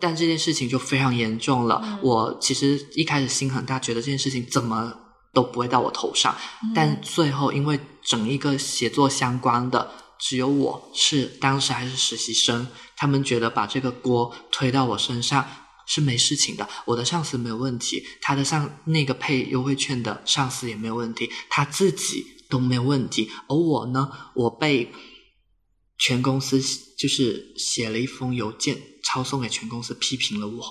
[0.00, 1.98] 但这件事情就非常严重了。
[2.02, 4.92] 我其实一开始心很大，觉得这件事情怎么
[5.34, 6.34] 都不会到我头上，
[6.74, 15.46] 但最后因为整一个写作相关的，只有我是当时还是实习生，他们觉得把这个锅推到我身上
[15.86, 16.66] 是没事情的。
[16.86, 24.92] 我的上司没有问题，他的上那个配优惠券的上司也没有问题，他自己都没有问题，而我呢，我被
[25.98, 26.60] 全公司
[26.96, 30.64] 就是写了一封邮件抄送给全公司，批评了我，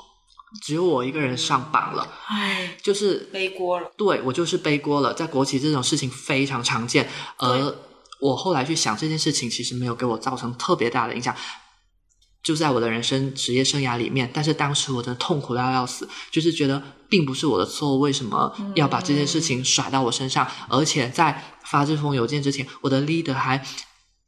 [0.62, 3.92] 只有我一个人上榜了，哎，就是背锅了。
[3.98, 7.76] 对我就是背锅了，在国企这种事情非常常见，而
[8.20, 11.36] 我后来去想这件事情，其实没有给我造成特别大的影响，
[12.44, 20.48] 就在我的人生职业生涯里面，但是当时我真的痛苦到要死，就是觉得并不是我的错误，为什么要把这件事情甩到我身上？
[20.70, 23.66] 而且在发这封邮件之前，我的 leader 还。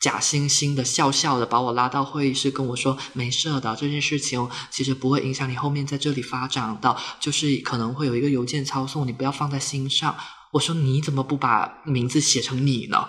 [0.05, 10.15] 假惺惺的笑笑的把我拉到会议室，跟我说：“没事的，这件事情其实不会影响你后面在这里发展的，就是可能会有一个邮件抄送，你不要放在心上。”
[10.53, 13.03] 我说：“你怎么不把名字写成你呢？”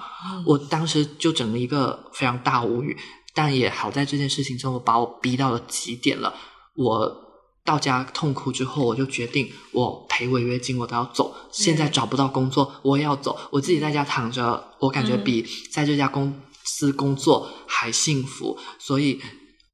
[0.46, 2.96] 我当时就整了一个非常大无语，
[3.34, 6.34] 但也好在这件事情之后把我逼到了极点了。
[6.76, 7.14] 我
[7.62, 11.34] 到家痛哭之后，我就决定我赔违约金我都要走。
[11.52, 13.38] 现在找不到工作，我也要走。
[13.50, 16.32] 我自己在家躺着，我感觉比在这家公
[16.66, 18.58] 司工作还幸福。
[18.78, 19.20] 所以，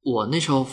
[0.04, 0.68] 我那时候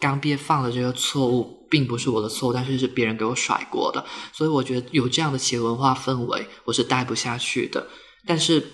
[0.00, 4.04] 刚毕业犯了这个错误，并不是我的错误，但是是别人给我甩锅的。
[4.32, 7.86] 所以，我觉得有这样的企业文化氛围，我是待不下去的。
[8.26, 8.66] 但是，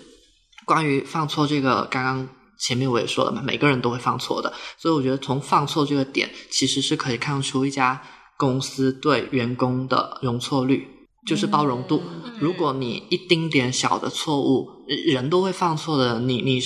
[0.65, 4.53] 关于犯错这个，刚刚前面我也说了嘛，每个人都会犯错的。
[4.79, 8.03] 所以，我觉得从犯错这个点，其实是可以看出一家
[8.37, 10.89] 公司对员工的容错率。
[11.27, 12.03] 就是包容度。
[12.39, 16.21] 如果你一丁点小的错误，人都会犯错的。
[16.21, 16.61] 你你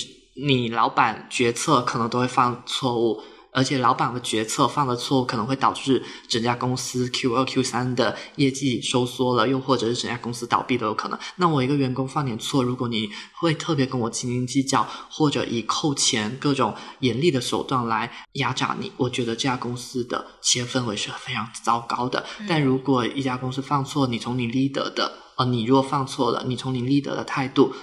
[0.45, 3.21] 你老板决策可能都会犯错误，
[3.53, 11.19] 而且老板的决策犯了错误，可能会导致整家公司 Q 二 Q 三的业绩收缩了，又或者是整家公司倒闭都有可能。
[11.35, 22.25] 那我一个员工犯点错，如果你会特别跟我斤斤计较，或者以扣钱各种严厉的手段来压榨你，我觉得这家公司的企业氛围是非常糟糕的。
[22.47, 27.73] 但如果一家公司犯错，你从你 leader 的，呃，你如果犯错了，你从你 leader 的态度。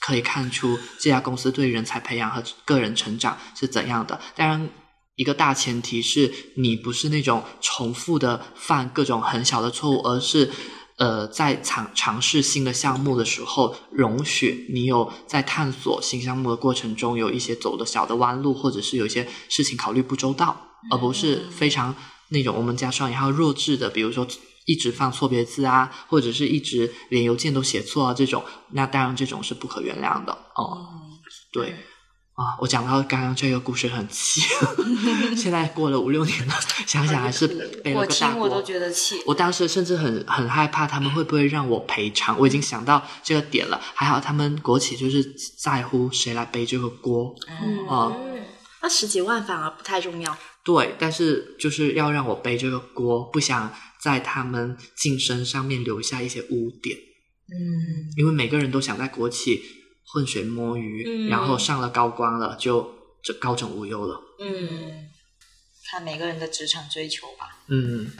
[0.00, 4.18] 可以看出这家公司对人才培养和个人成长是怎样的。
[4.36, 4.68] 当然，
[5.18, 10.48] 一个大前提是你不是那种重复的犯各种很小的错误，而是
[10.96, 20.56] 呃在尝尝试新的项目的时候，容许你有在探索新项目的过程中有一些走的小的弯路，或者是有一些事情考虑不周到，
[20.90, 21.94] 而不是非常
[22.28, 24.26] 那种我们加双引号弱智的，比如说。
[24.70, 30.86] 一直放错别字啊，或者是一直连邮件都写错啊，这种那当然这种是不可原谅的哦。
[31.50, 31.74] 对
[32.38, 34.40] 啊，我讲到刚刚这个故事很气，
[35.36, 36.54] 现在过了五六年了，
[36.86, 37.48] 想想还是
[37.82, 38.38] 背了个大锅。
[38.38, 39.20] 我听我都觉得气。
[39.26, 43.80] 我当时甚至很很害怕他们会不会让我赔偿，我已经想到这个点了。
[43.92, 47.34] 还好他们国企就是在乎谁来背这个锅。
[47.90, 48.46] 嗯，
[48.80, 50.38] 那十几万反而不太重要。
[50.62, 53.72] 对，但是就是要让我背这个锅，不想。
[54.00, 59.60] 在他们晋升上面留下一些污点，嗯，因为每个人都想在国企
[60.12, 65.10] 浑水摸鱼，然后上了高官了就就高枕无忧了，嗯，
[65.90, 68.10] 看每个人的职场追求吧，嗯。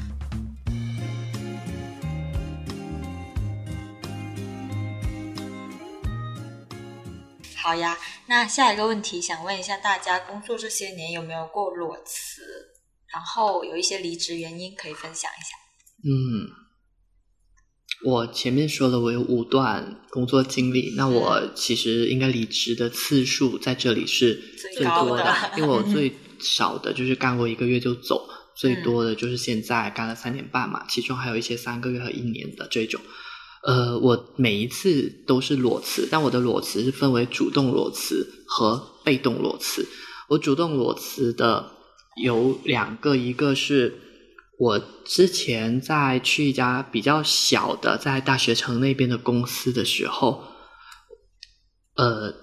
[7.57, 12.43] 好呀，那下一个问题想问一下大家，工作这些年有没有过裸辞？
[13.13, 15.57] 然后有一些离职原因可以分享一下。
[16.05, 16.49] 嗯，
[18.05, 24.41] 我前面说了，我有五段工作经历，那我其实应该离职的次数在这里是
[24.75, 33.01] 最多的，因为我最少的就是干过一个月就走，最多的就是现在干了三年半嘛，其中还有一些三个月和一年的这种。
[33.65, 39.85] 呃，我每一次都是裸辞，但我的裸辞是分为主动裸辞和被动裸辞。
[40.29, 41.73] 我主动裸辞的
[42.23, 44.03] 有两个，一个是。
[44.59, 50.45] 我之前在去一家比较小的在大学城那边的公司的时候，
[51.95, 52.35] 呃，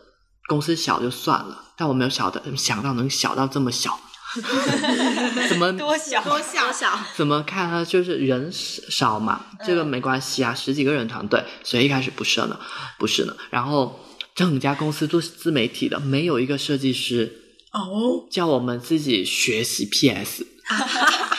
[0.48, 4.00] 公司小就算了，但我没有小的想到能小到这么小，
[5.50, 6.98] 怎么多小多小小？
[7.16, 7.84] 怎么看呢？
[7.84, 12.58] 就是人少嘛，这个没关系啊，十几个人团队，所以一开始不是呢，
[12.98, 13.36] 不是呢。
[13.50, 14.00] 然后
[14.34, 20.46] 整家公司都是自媒体的，没有一个设计师哦，叫我们自己学习 PS。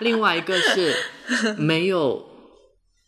[0.00, 0.94] 另外一个是
[1.56, 2.28] 没有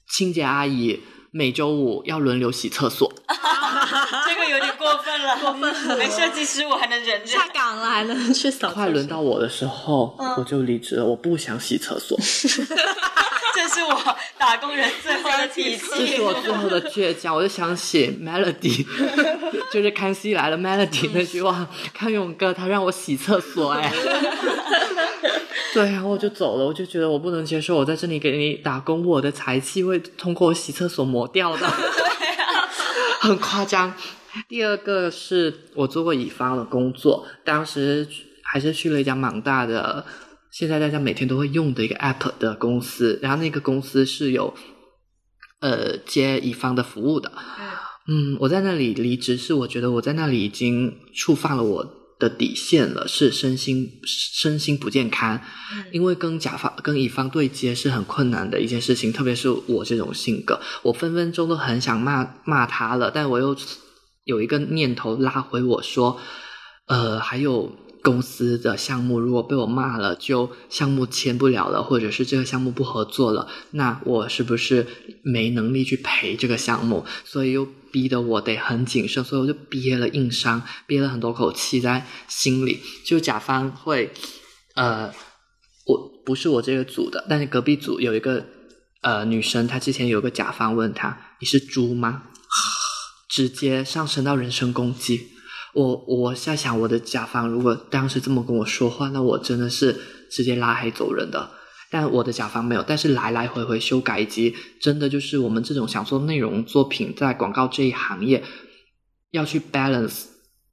[0.09, 3.12] 清洁阿姨，每周五要轮流洗厕所。
[4.27, 5.96] 这个有点过分了，过分了。
[5.99, 8.70] 没设计师我还能忍着，下岗了还能去扫。
[8.70, 11.05] 快轮到我的时候，我就离职了。
[11.05, 12.18] 我不想洗厕所。
[13.57, 17.35] 这是我打工人最后的底气，这是我最后的倔强。
[17.35, 18.85] 我就想写 Melody，
[19.72, 23.90] 就是康熙来了 Melody 那句话，康永哥他让我洗厕所，哎。
[25.75, 31.67] 对，然后我就走了，我就觉得我不能接受，我在这里给你打工，我的财气会通过我洗厕所磨掉的，
[33.21, 33.93] 很夸张。
[34.49, 38.07] 第二个是我做过乙方的工作，当时
[38.43, 40.05] 还是去了一家蛮大的，
[40.51, 44.55] 现在大家每天都会用的一个 app 的公司，然后那个公司是有
[45.61, 47.31] 呃接乙方的服务的。
[48.09, 52.06] 嗯，我在那里离职，是我觉得我在那里已经触犯了我。
[52.19, 55.41] 的底线了，是身心身心不健康，
[55.93, 63.55] 因为跟甲方跟乙方对接是很困难的一件事情，特别是我这种性格，我分分钟都很想骂骂他了，但我又
[64.25, 66.19] 有一个念头拉回我说，
[66.87, 67.71] 呃，还有
[68.07, 74.87] 公司的项目，如果被我骂了，就项目签不了了，或者是这个项目不合作了，那我是不是
[75.23, 77.05] 没能力去赔这个项目？
[77.25, 77.66] 所以又。
[77.92, 82.79] 逼得我得很谨慎，所以我就憋了硬伤，憋了很多口气在心里。
[83.07, 84.12] 就甲方会，
[84.75, 85.11] 呃，
[85.87, 88.45] 我不是我这个组的，但是隔壁组有一个
[89.01, 92.25] 呃女生，她之前有个甲方问她：“你是猪吗？”
[93.31, 95.29] 直接上升到人身攻击。
[95.77, 99.95] 我我在想，我的甲方如果当时这么跟我说话，那我真的是
[100.31, 101.51] 直接拉黑走人的。
[101.91, 108.43] 但我的甲方没有，但是来来回回修改以及真的就是我们这种想做内容作品，在广告这一行业
[109.31, 110.25] 要去 balance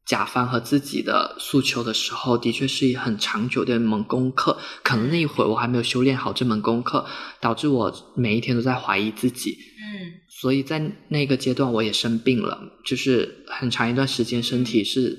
[0.05, 4.57] 甲方和自己的诉求的时候，的确是一很长久的一门功课。
[4.83, 7.05] 可能那一会儿我还没有修炼好这门功课，
[7.39, 9.51] 导致我每一天都在怀疑自己。
[9.51, 15.09] 嗯，所以在那个阶段我也生病了，就是很长一段时间身体是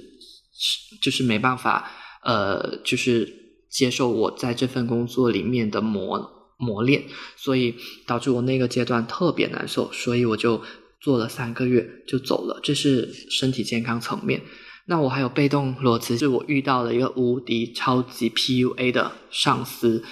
[0.53, 1.91] 是就是没办法，
[2.23, 3.43] 呃，就是。
[3.75, 7.03] 接受我在这份工作里面的磨磨练，
[7.37, 7.75] 所以
[8.07, 10.63] 导致我那个阶段特别难受，所以我就
[11.01, 12.61] 做了三个月就走了。
[12.63, 14.41] 这是身体健康层面。
[14.87, 20.05] 那我还有被动裸辞，是我遇到了一个无敌超级 PUA 的上司。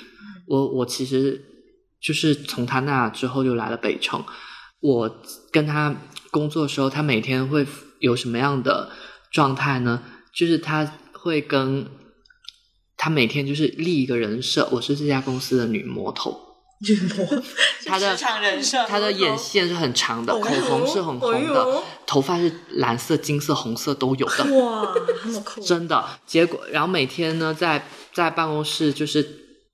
[0.46, 1.44] 我我其实
[2.00, 4.24] 就是从他那之后就来了北城。
[4.80, 5.94] 我跟他
[6.30, 7.66] 工作的时候，他每天会
[8.00, 8.90] 有什么样的
[9.30, 10.02] 状态呢？
[10.34, 11.86] 就是他会跟
[12.96, 16.51] 他每天就是立一个人设，我是这家公司的女魔头。
[16.82, 17.42] 女魔，
[17.86, 24.44] 他的职场人设，他的眼线是很长的，口红是很红的头发是蓝色、金色、红色都有的。
[24.44, 24.92] 哇，
[25.24, 26.04] 那么酷， 真的。
[26.26, 29.24] 结果，然后每天呢，在在办公室就是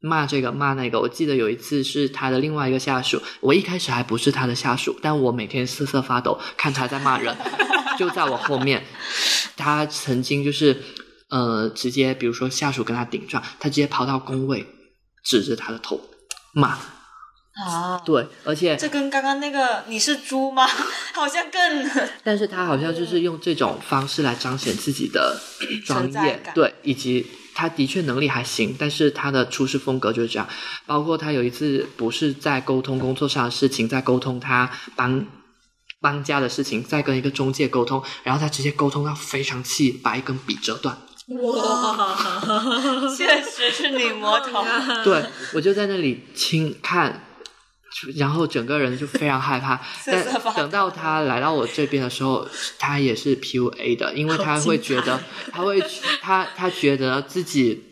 [0.00, 1.00] 骂这个骂那个。
[1.00, 7.34] 我记得有一次是他的另外一个下属，我一开始还不是他的下属，但我每天瑟瑟发抖，看他在骂人，
[7.98, 8.84] 就在我后面。
[9.56, 10.82] 他曾经就是
[11.30, 14.64] 呃，直接比如说下属跟他顶撞，他直接跑到工位，
[15.24, 16.00] 指着他的头
[16.52, 16.78] 骂。
[17.66, 20.64] 啊，对，而且这跟刚刚那个你是猪吗？
[21.12, 21.90] 好像更
[22.22, 25.36] 但是他好像就是用这种方式来彰显自己的
[25.84, 30.48] 专业，对，以及他的确能力还行，但是他的处事风格就是这样。
[30.86, 35.26] 包括他有一次不是在沟通工作上的事情，在沟通他帮
[36.00, 40.96] 搬家的事情，在跟一个中介沟通，然后他直接沟通到非常气，把一根笔折断。
[41.26, 42.16] 哇，
[43.16, 44.64] 确实是女魔头。
[45.02, 47.24] 对我就在那里轻看。
[48.16, 50.24] 然后整个人就非常害怕， 但
[50.54, 52.46] 等到他来到我这边的时候，
[52.78, 55.20] 他也是 PUA 的，因为他会觉得，
[55.52, 55.82] 他会
[56.20, 57.84] 他他觉得自己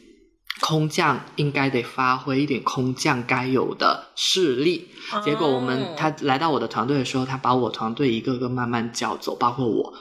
[0.61, 4.89] 空降应该得发挥一点空降该有的势力。
[5.25, 9.93] 结果我们他来到我的团队的时候，他把我团队一个个慢慢叫走，包括我。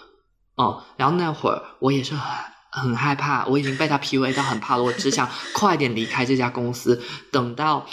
[0.56, 2.32] 哦，然后那会儿我也是很
[2.72, 7.04] 很害怕，我已经被他 PUA 到很怕了，我只想快点离开这家公司。
[7.32, 7.86] 等到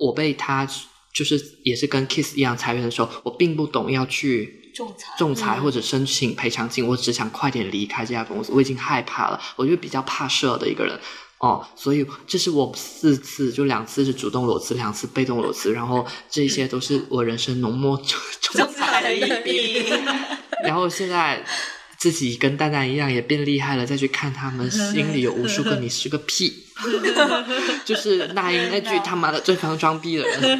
[0.00, 0.66] 我被他
[1.12, 10.98] 就是也是跟 Kiss 一样裁员的时候，我并不懂要去仲裁仲裁或者申请赔偿金，我只想快点离开这家公司，我已经害怕了，我就比较怕事的一个人。
[11.38, 18.20] 哦，所以这是我四次，就两次是主动裸辞，两次被动裸辞，然后这些都是我人生浓墨重
[18.54, 19.82] 重彩的一笔。
[20.62, 21.42] 然后现在
[22.00, 26.64] 自己跟蛋蛋一样也变厉害了，再去看他们， 心里有无数个你 是个屁，
[27.84, 30.58] 就是那英那句他妈的最方装逼的人。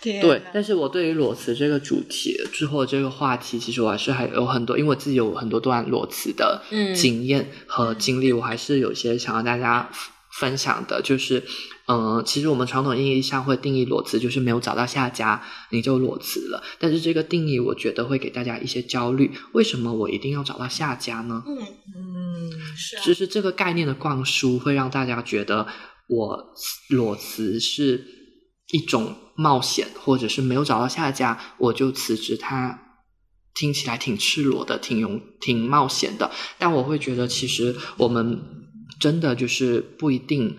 [0.00, 9.90] 对，但是我对于裸辞这个主题之后这个话题，其实我还是还有很多，因为我自己有很多段裸辞的嗯经验和经历，我还是有些想要大家
[10.30, 11.42] 分享的，就是。
[11.90, 16.62] 嗯，其实我们传统意义上会定义裸辞，就是没有找到下家你就裸辞了。
[16.78, 19.32] 但是这个定义，我觉得会给大家一些焦虑。
[19.52, 21.42] 为什么我一定要找到下家呢？
[21.48, 25.66] 嗯，嗯，是啊，就是这个概念的灌输，会让大家觉得
[26.06, 26.54] 我
[26.90, 28.06] 裸辞是
[28.70, 32.36] 一种冒险，或者是没有找到下家我就辞职。
[32.36, 32.78] 它
[33.52, 36.30] 听起来挺赤裸的，挺勇、挺冒险的。
[36.56, 38.40] 但我会觉得，其实我们
[39.00, 40.56] 真的就是不一定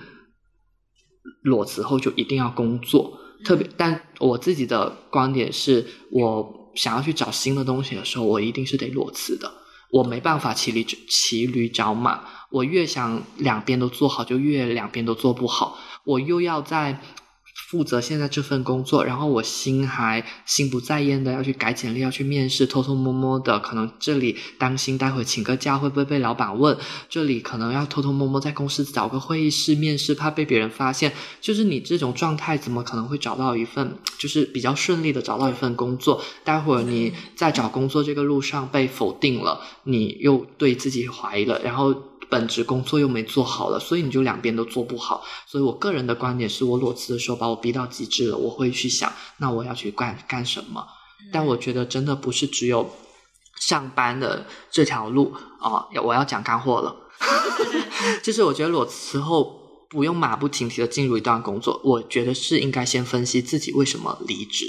[1.42, 3.18] 裸辞后就一定要工作。
[3.44, 9.52] 特别，但我自己的观点是，我想要去找新的东西的时候，我一定是得裸辞的。
[9.89, 15.78] 我没办法骑驴骑驴找马，我越想两边都做好，就越两边都做不好。
[16.06, 17.02] 我又要在
[17.72, 31.14] 负责现在这份工作，然后我心还心不在焉的要去改简历，要去面试，偷偷摸摸的，可能这里担心待会请个假会不会被老板问，这里可能要偷偷摸摸在公司找个会议室面试，怕被别人发现。
[31.40, 36.22] 就是你这种状态，怎么可能会找到一份就是比较顺利的找到一份工作？
[36.44, 41.96] 待会儿你在找工作这个路上被否定了，你又对自己怀疑了，然后
[42.32, 45.22] 本职工作又没做好了，所以你就两边都做不好。
[45.46, 50.88] 所以我个人的观点是我裸辞的时候把我逼到极致了，我会去想，那我要去干干什么？
[51.34, 52.90] 但我觉得真的不是只有
[53.60, 56.96] 上班的这条路啊、我要讲干货了。
[58.24, 64.66] 就是我觉得裸辞后不用马不停蹄的进入一段工作，我觉得是应该先分析自己为什么离职。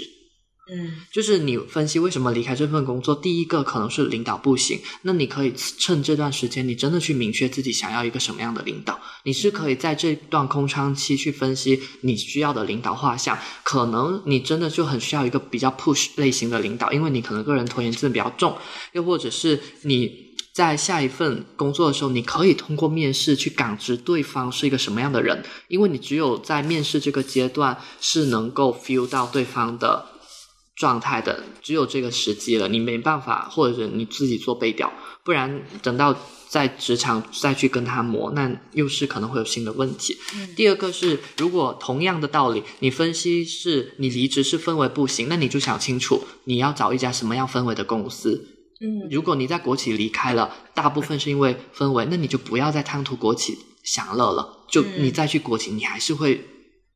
[0.71, 18.57] 嗯就是你分析为什么离开这份工作，第一个可能是领导不行，那你可以趁这段时间，你真的去明确自己想要一个什么样的领导，你是可以在这段空窗期去分析你需要的领导画像，可能你真的就很需要一个比较 push 类型的领导，因为你可能个人拖延症比较重，
[18.93, 20.33] 又或者是你。
[20.53, 30.05] 在下一份工作的时候，你可以通过面试去感知对方是一个什么样的人，因为你只有在面试这个阶段是能够 feel 到对方的
[30.83, 36.13] 状态的，只有这个时机了，你没办法，或者你自己做背调，不然等到
[36.49, 40.19] 在职场再去跟他磨，那又是可能会有新的问题。
[40.57, 48.49] 第二个是，如果同样的道理，你分析是你离职是氛围不行，那你就想清楚你要找一家什么样氛围的公司。
[48.81, 54.65] 嗯如果你在国企离开了，大部分是因为氛围，那你就不要再贪图国企享乐了。
[54.69, 56.45] 就嗯你再去国企，你还是会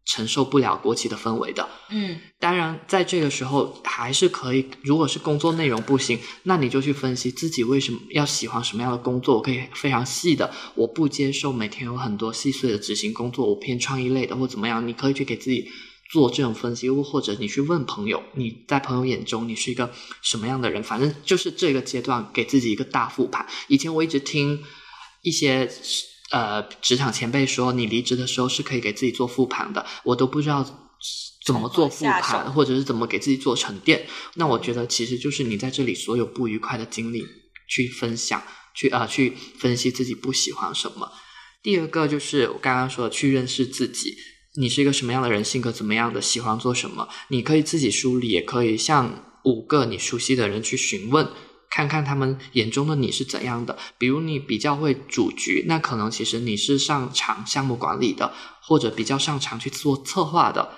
[0.06, 1.68] 承受不了国企的氛围的。
[1.90, 9.36] 嗯当然，在这个时候还是可以，如果是工作内容不行，那你就去分析自己为什么要喜欢什么样的工作。
[9.36, 15.68] 我可以非常细的，我不接受每天有很多细碎的执行工作，我偏创意类的或怎么样，你可以去给自己
[16.10, 19.90] 做这种分析，又或者你去问朋友，你在朋友眼中你是一个
[20.22, 20.82] 什么样的人？
[20.82, 23.44] 反正就是这个阶段给自己一个大复盘。
[23.66, 24.62] 以前我一直听
[25.22, 25.68] 一些。
[26.32, 30.64] 呃，职场前辈说你离职的时候是可以给自己做复盘的，我都不知道
[31.44, 34.06] 怎么做复盘，或者是怎么给自己做沉淀。
[34.34, 37.24] 那我觉得其实就是你在这里所有不愉快的经历
[37.68, 38.42] 去分享，
[38.74, 41.12] 去啊、呃、去分析自己不喜欢什么。
[41.62, 44.16] 第二个就是我刚刚说的，去认识自己，
[44.58, 51.28] 你是一个什么样的人，性格怎么样的，喜欢做什么，你可以自己梳理，也可以向五个你熟悉的人去询问。
[51.70, 60.70] 看看他们眼中的你是怎样的，比如你比较会组局，那可能其实你是擅长项目管理的，或者比较擅长去做策划的，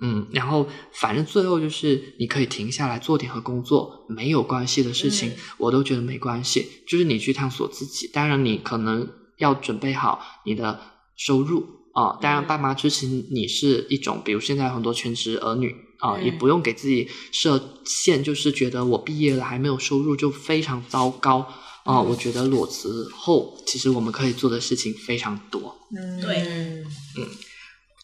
[0.00, 5.36] 嗯，然后反正最后就是你可以停下来做点和工作没有关系的事情，嗯。
[5.58, 8.08] 我都觉得没关系，就是你去探索自己。
[8.08, 10.80] 当然，你可能要准备好你的
[11.16, 21.38] 收入啊、当然，嗯爸妈支持你是一种，比如现在很多全职儿女啊、嗯也不用给自己设限，就是觉得我毕业了还没有收入就非常糟糕
[21.84, 25.74] 啊、嗯我觉得裸辞后，其实我们可以做的事情非常多。
[25.96, 26.84] 嗯，对嗯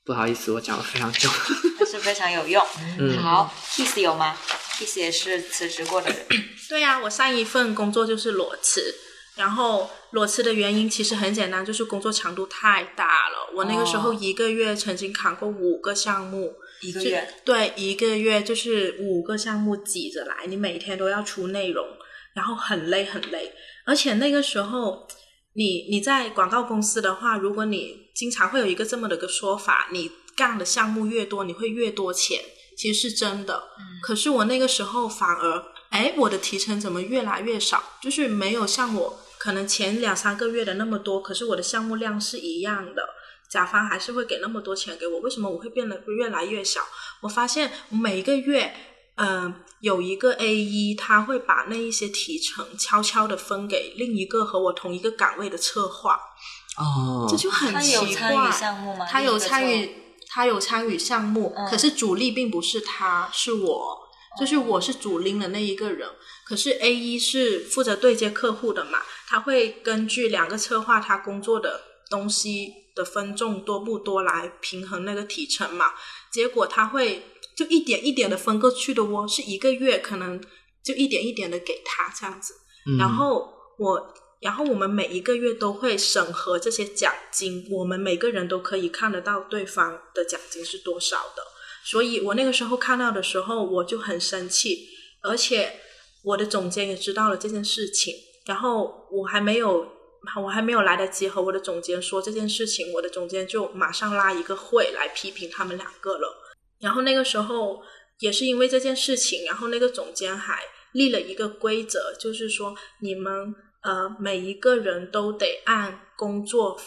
[0.05, 1.29] 不好意思，我讲了非常久。
[1.79, 2.65] 但是非常有用。
[2.99, 4.35] 嗯好，Kiss 有吗
[4.79, 6.27] ？Kiss 也是辞职过的人。
[6.69, 8.81] 对呀、我上一份工作就是裸辞，
[9.37, 13.53] 然后裸辞的原因其实很简单，就是工作强度太大了。
[13.55, 21.87] 我那个时候哦一个月曾经扛过五个项目，一个月，对，一个月就是五个项目挤着来，你每天都要出内容，
[22.35, 23.53] 然后很累很累。
[23.87, 25.09] 而且那个时候，
[25.55, 32.39] 你你在广告公司的话，如果你经常会有一个这么的一个说法，你干的项目越多，你会越多钱，
[32.77, 33.63] 其实是真的。
[34.03, 37.83] 可是我那个时候反而，哎，我的提成怎么越来越少？
[38.01, 43.03] 就是没有像我可能前两三个月的那么多，可是我的项目量是一样的。
[43.51, 46.81] 甲方还是会给那么多钱给我，为什么我会变得越来越小？
[47.23, 48.73] 我发现每一个月，
[49.17, 56.21] 嗯、有一个 A 一，他会把那一些提成悄悄的分给另一个和我同一个岗位的策划，
[56.79, 58.07] 哦这就很奇怪。
[58.07, 59.05] 有参与项目吗？
[59.11, 59.91] 他有参与，
[60.29, 64.02] 他有参与项目，嗯可是主力并不是他，是我，
[64.39, 66.09] 就是我是主拎的那一个人。
[66.45, 71.81] 可是 A 一是负责对接客户的嘛，他会根据两个策划他工作的
[72.11, 75.93] 东西的分重多不多来平衡那个提成嘛。
[76.31, 77.23] 结果他会
[77.57, 80.43] 就一点一点的分过去的哦，是一个月可能
[80.83, 82.55] 就一点一点的给他这样子。
[82.87, 91.43] 嗯然后我，然后我们每一个月都会审核这些奖金，我们每个人都可以看得到对方的奖金是多少的。
[91.85, 94.89] 所以我那个时候看到的时候，我就很生气，
[95.23, 95.81] 而且
[96.25, 98.15] 我的总监也知道了这件事情，
[98.47, 100.01] 然后我还没有。
[100.41, 106.55] 我还没有来得及和我的总监说这件事情，我的总监就马上拉一个会来批评他们两个了。
[106.79, 107.83] 然后那个时候
[108.21, 110.61] 也是因为这件事情，然后那个总监还
[110.93, 113.53] 立了一个规则，就是说你们
[113.83, 116.81] 呃每一个人都得按工作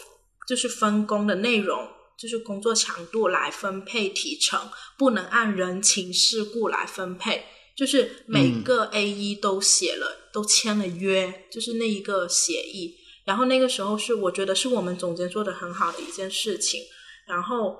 [0.48, 1.86] 就是分工的内容，
[2.18, 7.44] 就是工作强度来分配提成，不能按人情世故来分配。
[7.76, 12.96] 就是每个 A 一都写了，都签了约，就是那一个协议。
[13.24, 16.80] 然后那个时候是我觉得是我们总监做的很好的一件事情。
[17.26, 17.76] 然后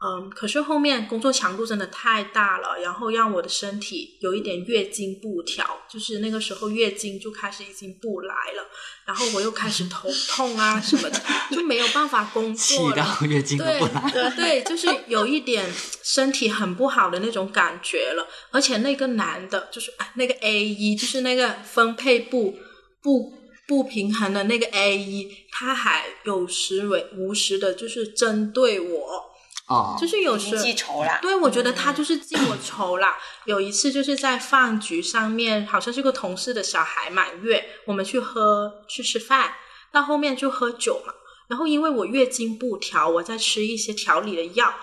[0.00, 8.64] 嗯，可是后面工作强度真的太大了，然后让我的身体有一点月经不调，就是那个时候月经就开始已经不来了，
[9.04, 11.20] 然后我又开始头 痛啊什么的，
[11.50, 12.96] 就没有办法工作了。
[12.96, 14.08] 到月经对不来。
[14.12, 15.68] 对对，就是有一点
[16.04, 22.56] 身体很不好的那种感觉了，而且那个男的，就是哎那个 A 一，就是那个分配不
[23.02, 23.32] 不
[23.66, 29.27] 不平衡的那个 A 一，他还有时为无时的，就是针对我，
[29.68, 31.18] 哦，就是有时记仇啦。
[31.20, 33.18] 对，我觉得他就是记我仇啦。
[33.44, 39.52] 有一次就是在饭局上面，好像是个同事的小孩满月，我们去喝去吃饭，
[39.92, 41.12] 到后面就喝酒嘛。
[41.48, 44.74] 然后因为我月经不调，我在吃一些调理的药，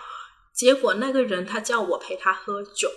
[0.54, 2.92] 结果那个人他叫我陪他喝酒，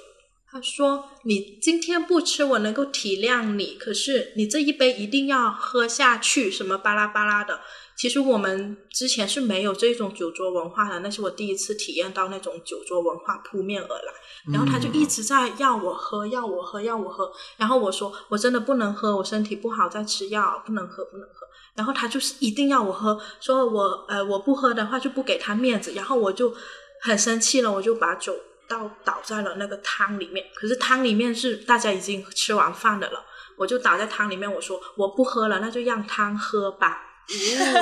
[0.50, 7.60] 他说：“你今天不吃，我能够体谅你，可是你这一杯一定要喝下去，什么巴拉巴拉的。”
[7.98, 14.12] 其实我们之前是没有这种酒桌文化的，那是我第一次体验到那种酒桌文化扑面而来。
[14.52, 17.30] 然后他就一直在要我喝，要我喝，要我喝。
[17.56, 25.92] 然后我说：“我真的不能喝，我身体不好，在吃药，不能喝，不能喝。”然后他就是一定要我喝，说我呃我不喝的话就不给他面子。
[25.94, 26.54] 然后我就
[27.02, 28.34] 很生气了，我就把酒。
[28.68, 33.24] 倒倒在了那个汤里面，可是汤里面是大家已经吃完饭的了，
[33.56, 37.07] 我就倒在汤里面，我说我不喝了，那就让汤喝吧。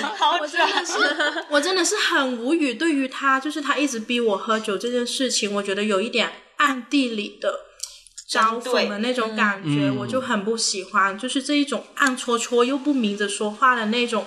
[0.00, 2.74] 然后我真的是，我真的是很无语。
[2.74, 7.60] 对于他，就是他一直逼我喝酒这件事情，我觉得有一点暗地里的
[8.28, 11.18] 招讽的那种感觉，我就很不喜欢。
[11.18, 14.26] 就是这一种暗戳戳又不明着说话的那种。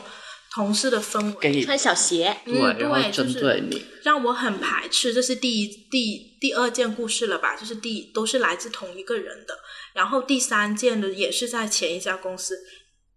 [0.50, 5.14] 同事的氛围，穿小鞋，对，然后针对你，让我很排斥。
[5.14, 7.56] 这是第一、第第二件故事了吧？
[7.56, 9.54] 就是第都是来自同一个人的。
[9.94, 12.58] 然后第三件的也是在前一家公司，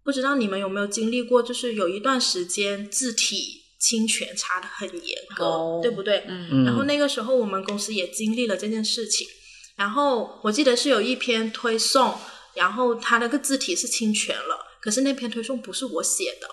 [0.03, 1.41] 不知道你们有没有经历过？
[1.43, 6.23] 就是有一段时间字体侵权查的很严格，对不对？
[6.27, 6.65] 嗯。
[6.65, 9.27] 然后那个时候我们公司也经历了这件事情。
[9.75, 12.13] 然后我记得是有一篇推送，
[12.53, 16.47] 然后他那个字体是侵权了，可是那篇推送不是我写的。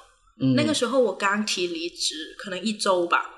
[0.54, 3.28] 那个时候我刚提离职，可能一周吧，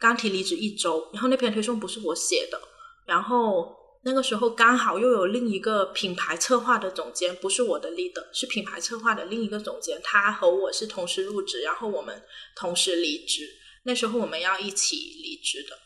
[0.00, 2.58] 刚提离职一周，然后那篇推送不是我写的，
[3.04, 3.75] 然后
[4.06, 12.22] 那个时候刚好又有另一个品牌策划的总监，不是我的 leader，是品牌策划的另一个总监，他和我是同时入职，然后我们
[12.54, 13.50] 同时离职，
[13.82, 15.76] 那时候我们要一起离职的，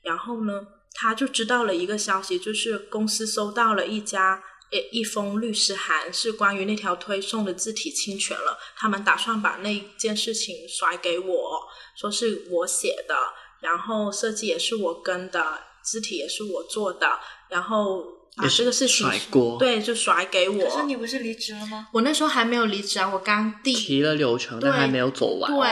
[0.00, 4.42] 然后呢，他就知道了一个消息，就是公司收到了一家。
[4.90, 11.62] 一封律师函是关于那条推送的字体侵权了，他们打算把那件事情甩给我，
[11.96, 13.14] 说是我写的，
[13.60, 17.08] 然后设计也是我跟的，字体也是我做的，
[17.48, 18.04] 然后
[18.36, 20.64] 把这个事情甩锅，对，就甩给我。
[20.64, 21.88] 可是你不是离职了吗？
[21.92, 25.52] 我那时候还没有离职啊，我刚递提了流程，但还没有走完。
[25.52, 25.68] 对，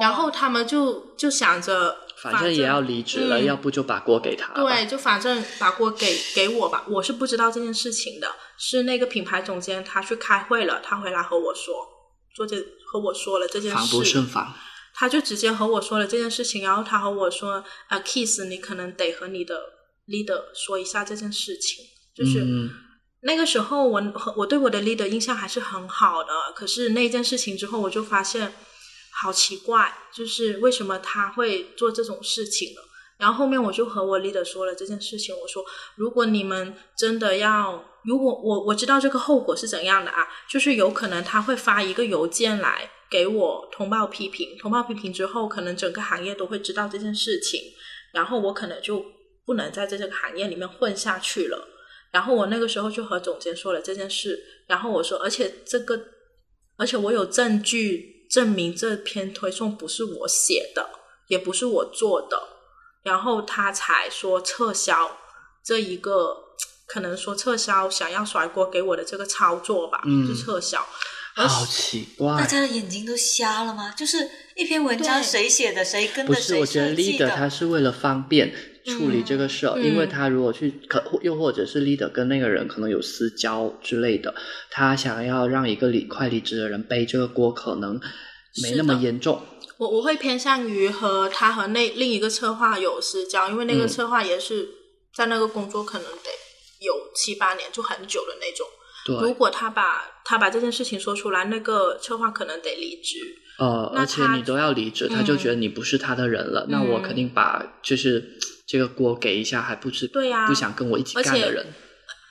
[0.00, 1.98] 然后他们就就想着。
[2.18, 4.54] 反正也要离职了，要不就把锅给他。
[4.54, 6.82] 对，就反正把锅给给我吧。
[6.88, 8.26] 我是不知道这件事情的，
[8.58, 11.74] 是那个品牌总监他去开会了，他回来和我说，
[12.34, 12.56] 说这
[12.86, 13.76] 和我说了这件事。
[13.76, 14.54] 防不胜防。
[14.94, 19.54] 他就直接和我说了这件事情，然后他和我说：“啊，Kiss，你可能得和你的
[20.08, 21.84] leader 说一下这件事情。”
[22.14, 22.44] 就是
[23.22, 26.32] 那个时候，我和我对我的 leader 印象还是很好的。
[26.54, 28.52] 可是那件事情之后，我就发现。
[29.18, 32.80] 好奇怪，就是为什么他会做这种事情呢？
[33.16, 47.58] 然后后面我就和我 leader 说了这件事情，我说如果你们真的要，如果我我知道这个后果是怎样的啊，就是有可能他会发一个邮件来给我通报批评，通报批评之后，可能整个行业都会知道这件事情，
[48.12, 49.02] 然后我可能就
[49.46, 51.66] 不能在这个行业里面混下去了。
[52.12, 55.98] 然后我那个时候就和总监说了这件事，然后我说，而且这个，
[56.76, 58.14] 而且我有证据。
[58.28, 60.90] 证明这篇推送不是我写的，
[61.28, 62.36] 也不是我做的，
[63.04, 65.16] 然后他才说撤销
[65.64, 66.36] 这一个，
[66.88, 70.84] 可能说撤销想要甩锅给我的这个操作吧，就撤销。
[71.36, 73.92] 好奇怪，大家的眼睛都瞎了吗？
[73.96, 78.52] 就是一篇文章谁写的，谁跟着谁不是，我觉得 leader 他是为了方便。
[78.86, 84.32] 处理这个事儿，因为他如果去可又或者是 leader 跟那个人可能有私交之类的，
[84.70, 88.00] 他想要让一个离快离职的人背这个锅，可能
[88.62, 89.42] 没那么严重。
[89.78, 94.68] 我我会偏向于和他和那另一个策划有私交，因为那个策划也是
[95.12, 96.30] 在那个工作可能得
[96.80, 98.66] 有七八年，就很久的那种。
[99.04, 103.18] 对，如果他把他把这件事情说出来，那个策划可能得离职。
[103.58, 106.66] 呃，而且你都要离职，他就觉得你不是他的人了。
[106.68, 108.38] 那我肯定把就是。
[108.66, 110.46] 这个锅给一下，还不是对呀？
[110.46, 111.66] 不想跟我一起干的人。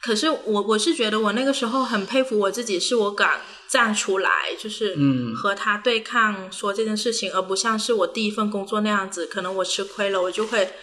[0.01, 10.73] 可是我我是觉得，我那个时候很佩服我自己，是我敢站出来，就是嗯，和他对抗说这件事情，而不像是我第一份工作那样子，可能我吃亏了，我就会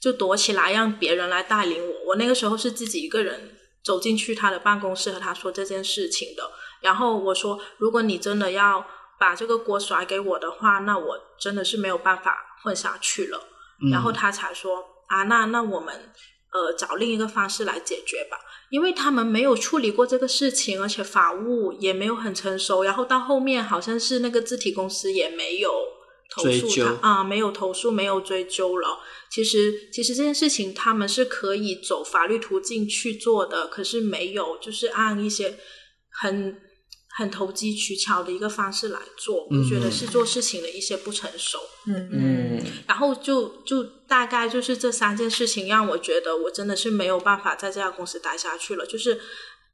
[0.00, 1.94] 就躲起来，让别人来带领我。
[2.08, 3.54] 我那个时候是自己一个人
[3.84, 6.50] 走进去他的办公室和他说这件事情的。
[6.80, 8.86] 然后我说，如果你真的要
[9.18, 13.38] 把这个锅甩给我的话，那我真的是没有办法混下去了。
[13.92, 14.82] 然后他才说。
[15.10, 15.94] 啊，那那我们
[16.52, 18.38] 呃找另一个方式来解决吧，
[18.70, 25.70] 因为他们没有处理过这个事情，而且法务也没有很成熟，然后到后面好像是那个字体公司也没有
[26.32, 29.00] 投诉他啊，没有投诉，没有追究了。
[29.30, 35.56] 其实其实这件事情他们是可以走法律途径去做的，可是没有，就是按一些
[36.22, 36.56] 很
[37.20, 41.58] 很投机取巧的一个方式来做，我觉得是做事情的一些不成熟。
[41.86, 49.20] 嗯嗯然后就就大概就是这三件事情让我觉得我真的是没有办法在这家公司待下去了，就是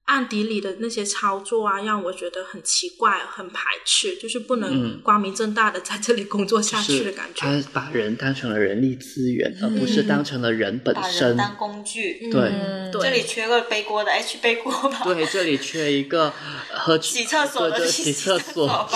[0.07, 7.41] 暗底里的那些操作啊，让我觉得很奇怪、很排斥，就是不能嗯光明正大的在这里工作下去的感觉。
[7.41, 11.37] 他把人当成了人力资源，而不是当成了人本把人身。
[11.37, 12.31] 当工具。
[12.31, 15.01] 对嗯，对这里缺个背锅的，哎，去背锅吧。
[15.03, 16.33] 对，这里缺一个
[16.71, 18.67] 和洗厕所的对对去洗厕所。
[18.69, 18.89] 吧。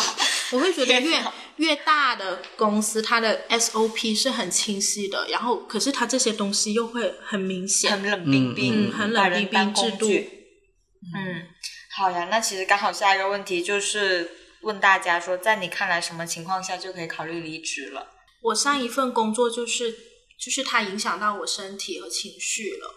[0.52, 1.22] 我会觉得越
[1.56, 7.90] 越大的公司，它的 SOP 是很清晰的，然后可是它这些东西又会很明显。
[7.90, 10.39] 很冷冰冰，嗯很把冷冰冰人当工制度具。
[11.14, 11.48] 嗯，
[11.96, 14.30] 好呀，那其实刚好下一个问题就是
[14.62, 18.06] 问大家说，在你看来什么情况下就可以考虑离职了？
[18.42, 19.90] 我上一份工作就是
[20.38, 22.96] 就是它影响到我身体和情绪了。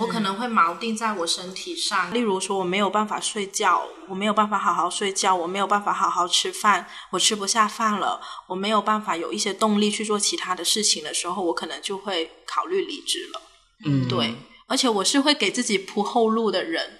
[0.00, 13.42] 我可能会锚定在我身体上，例如说我没有办法睡觉，我没有办法好好睡觉，我没有办法好好吃饭，我吃不下饭了，我没有办法有一些动力去做其他的事情的时候，我可能就会考虑离职了。
[13.84, 14.34] 嗯，对，
[14.66, 16.98] 而且我是会给自己铺后路的人。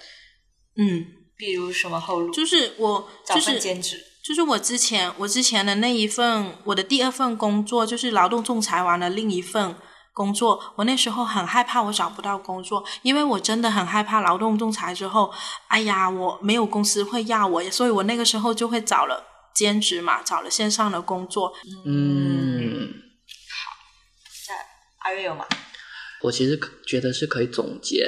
[0.77, 1.05] 嗯，
[1.37, 2.33] 比如什么后路？
[2.33, 3.97] 就是我找就是份兼职。
[4.23, 9.75] 就是我之前我之前的那一份，我的第二份工作就是劳动仲裁完了另一份
[10.13, 15.31] 工作，我那时候很害怕我找不到工作，因为我真的很害怕劳动仲裁之后，
[15.67, 19.23] 哎呀，我没有公司会要我，所以我那个时候就会找了
[19.53, 21.53] 兼职嘛，找了线上的工作。
[21.85, 22.89] 嗯，
[25.03, 25.45] 阿月有吗？
[26.23, 28.03] 我其实觉得是可以总结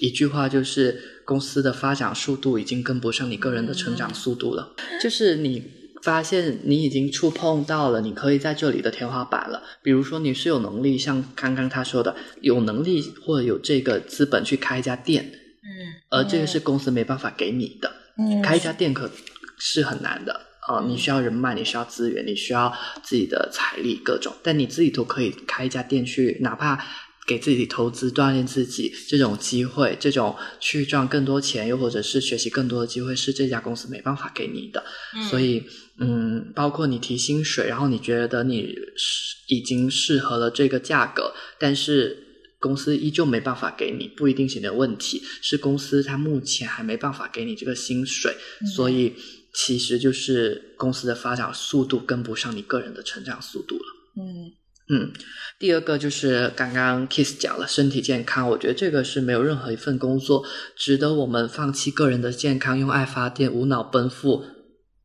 [0.00, 4.74] 一句话，就是公司的发展速度已经跟不上你个人的成长速度了。
[5.02, 5.62] 就是你
[6.02, 9.62] 发现你已经触碰到了你可以在这里的天花板了。
[9.82, 17.90] 比如说你是有能力，像刚刚他说的，有能力或者有这个资本去开一家店，嗯而这个是公司没办法给你的。
[18.18, 19.10] 嗯开一家店可
[19.58, 20.32] 是很难的
[20.68, 22.72] 啊、呃你需要人脉，你需要资源，你需要
[23.02, 26.78] 自己的财力各种，但你自己都可以开一家店去，哪怕
[27.26, 34.84] 给自己投资锻炼自己这种机会，这种去赚更多钱，又或者是学习更多的机会，是这家公司没办法给你的。
[35.30, 35.62] 所以，
[35.98, 42.18] 嗯，包括你提薪水，然后你觉得你是已经适合了这个价格，但是
[42.58, 48.34] 公司依旧没办法给你，不一定是你的问题，是公司它目前还没办法给你这个薪水，
[48.74, 49.14] 所以
[49.54, 53.84] 其实就是公司的发展速度跟不上你个人的成长速度了。
[54.16, 54.52] 嗯
[54.88, 55.12] 嗯，
[55.58, 60.44] 第二个就是刚刚 Kiss 讲了身体健康，我觉得这个是没有任何一份工作
[60.76, 64.44] 值得我们放弃个人的健康，用爱发电、无脑奔赴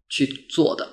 [0.10, 0.90] 去做的。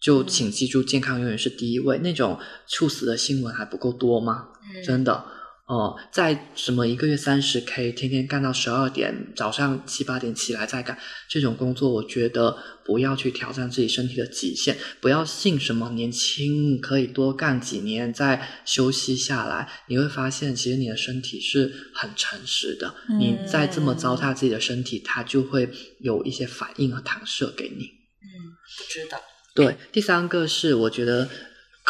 [0.00, 1.98] 就请记住，健康永远是第一位。
[1.98, 4.50] 那种猝死的新闻还不够多吗？
[4.62, 5.24] 嗯真的
[5.68, 10.98] 哦、在什么一个月三十 K，天天干到十二点，早上七八点起来再干
[11.28, 12.56] 这种工作，我觉得
[12.86, 25.68] 不要去挑战自己身体的极限，不要信什么年轻可以多干几年再休息下来，你会发现其实你的身体是很诚实的，嗯你再这么糟蹋自己的身体，它就会
[26.00, 27.84] 有一些反应和弹射给你。
[27.84, 29.20] 嗯，不知道。
[29.54, 31.28] 对，第三个是我觉得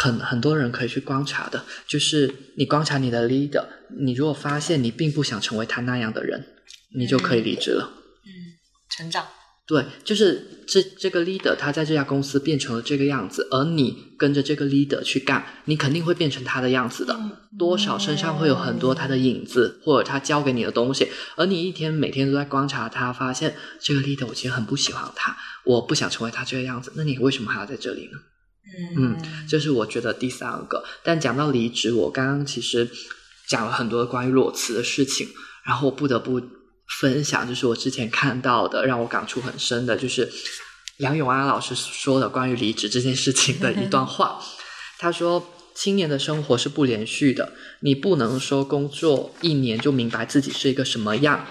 [0.00, 3.64] 很很多人可以去观察的，就是你观察你的 leader，
[3.98, 6.46] 你如果发现你并不想成为他那样的人，
[6.94, 7.90] 你就可以离职了。
[8.24, 8.30] 嗯，
[8.88, 9.26] 成长。
[9.66, 17.18] 对，就是这这个 leader 他在这家公司变成了这个样子，而你跟着这个 leader 去干，你肯定会变成他的样子的。
[17.58, 28.18] 多少身上会有很多他的影子，或者他教给你的东西，而你一天每天都在观察他，发现这个 leader 我其实很不喜欢他，我不想成为他这个样子，那你为什么还要在这里呢？
[28.96, 29.16] 嗯，
[29.48, 30.84] 这是我觉得第三个。
[31.02, 32.88] 但讲到离职，我刚刚其实
[33.48, 35.28] 讲了很多关于裸辞的事情，
[35.64, 36.40] 然后我不得不
[37.00, 40.30] 分享，就是我之前看到的，让我感触很深的，就是
[40.98, 44.40] 梁永安老师说的关于离职这件事情的一段话。
[44.98, 51.46] 他说：“青年的生活是不连续的，你不能说工作一年就明白自己是一个什么样。”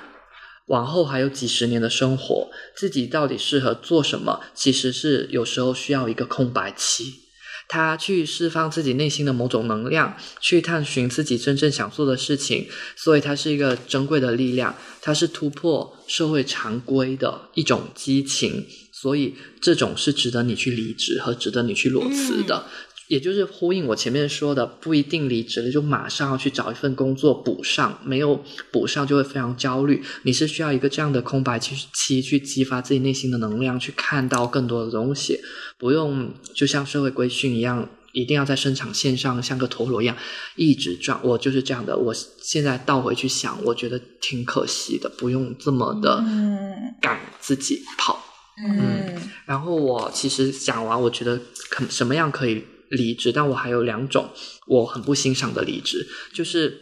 [0.67, 7.23] 往后还有几十年的生活，自己到底适合做什么，其实是有时候需要一个空白期。
[7.69, 12.65] 他去释放自己内心的某种能量，去探寻自己真正想做的事情，
[12.95, 22.65] 所以它是一个珍贵的力量，它是突破社会常规的一种激情，所以这种是值得你去离职和值得你去裸辞的。
[23.07, 30.03] 也就是呼应我前面说的，不一定离职了就马上要去找一份工作补上，没有补上就会非常焦虑。
[30.23, 35.39] 你是需要一个这样的空白期期去激发自己内心的能量，去看到更多的东西，
[35.77, 40.15] 不用就像社会规训一样，一定要在生产线上像个陀螺一样
[40.55, 41.19] 一直转。
[41.23, 48.23] 我就是这样的，我现在倒回去想，我觉得挺可惜的，不用这么的嗯赶自己跑。
[48.59, 51.39] 嗯然后我其实讲完，我觉得
[51.69, 54.29] 可什么样可以离职，但我还有两种
[54.67, 56.79] 我很不欣赏的离职，就是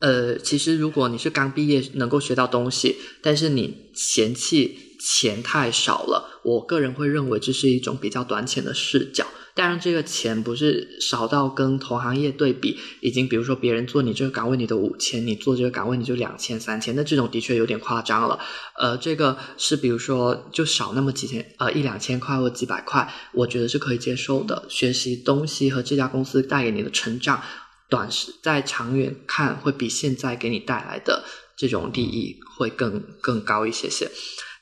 [0.00, 9.26] 呃，其实如果你是刚毕业能够学到东西，但是你嫌弃钱太少了，我个人会认为这是一种比较短浅的视角。
[9.56, 18.36] 当然，这个钱不是少到跟同行业对比，已经比如说别人做你这个岗位你的五千，你做这个岗位你就两千、三千，那这种的确有点夸张了。
[18.76, 24.66] 呃，这个是比如说就少那么几千，呃一两千块或几百块，我觉得是可以接受的。
[24.68, 27.40] 学习东西和这家公司带给你的成长，
[27.88, 31.22] 短时在长远看会比现在给你带来的
[31.56, 34.10] 这种利益会更更高一些些。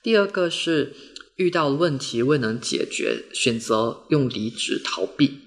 [0.02, 0.94] 第二个是
[1.42, 5.38] 遇到问题未能解决，选择用离职逃避。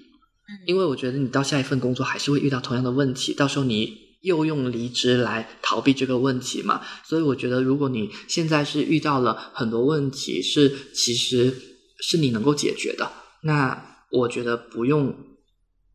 [0.66, 6.82] 因为我觉得你到下一份工作还是会遇到同样的问题，到时候你又用离职来逃避这个问题嘛。
[7.04, 11.54] 所以我觉得，如果你现在是遇到了很多问题，是其实
[12.00, 13.10] 是你能够解决的，
[13.42, 15.16] 那我觉得不用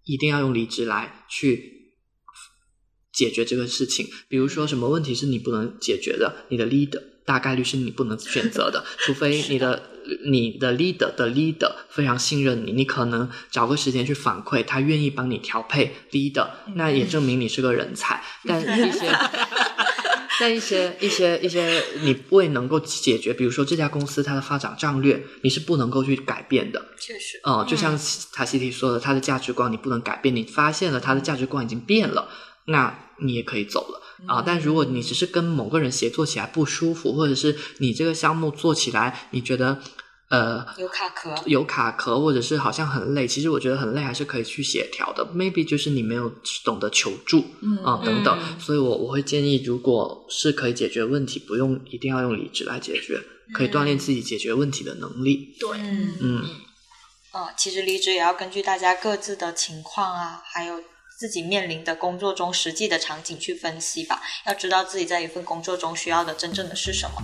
[0.03, 1.93] 一定要用离职来去
[3.13, 4.07] 解决这个事情。
[4.27, 9.90] 比如说，什么问题是你不能解决的，你的 leader 大概率是你不能选择的， 除非你的
[10.29, 18.21] 你的 leader 的 leader 非常信任你，你可能找个时间去反馈，他愿意帮你调配 leader，那也证明你是个人才。
[18.47, 19.11] 但一些
[20.39, 26.83] 但一些一些一些你未能够解决，比如说这家公司它的发展战略，你是不能够去改变的。
[26.99, 27.95] 确实，哦、就像
[28.33, 32.27] 塔西提说的，他的价值观你不能改变，你发现了他的价值观已经变了，
[32.65, 34.43] 那你也可以走了啊。
[34.45, 39.79] 但如果你只是跟某个人协作起来不舒服，或者是你这个项目做起来你觉得
[40.29, 45.25] 呃有卡壳，有卡壳，或者是好像很累，其实我觉得很累还是可以去协调的。
[45.35, 46.31] Maybe 就是你没有
[46.63, 48.37] 懂得求助，嗯啊、等等。
[48.39, 53.19] 嗯所以我我会建议，如果是可以解决问题，不用一定要用离职来解决，
[53.53, 55.55] 可以锻炼自己解决问题的能力。
[55.59, 56.45] 对，嗯嗯
[57.33, 60.79] 嗯，其实离职也要根据大家各自的情况啊，还有
[61.21, 64.19] 自己面临的工作中实际的场景去分析吧。
[64.47, 67.21] 要知道自己在一份工作中需要的真正的是什么。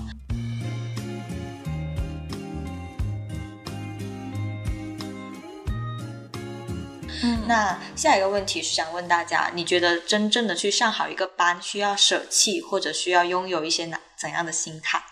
[7.24, 15.04] 嗯那下一个问题是想问大家，你觉得真正的去上好一个班，需要舍弃或者需要拥有一些哪怎样的心态？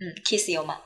[0.00, 0.78] 嗯，Kiss 有吗？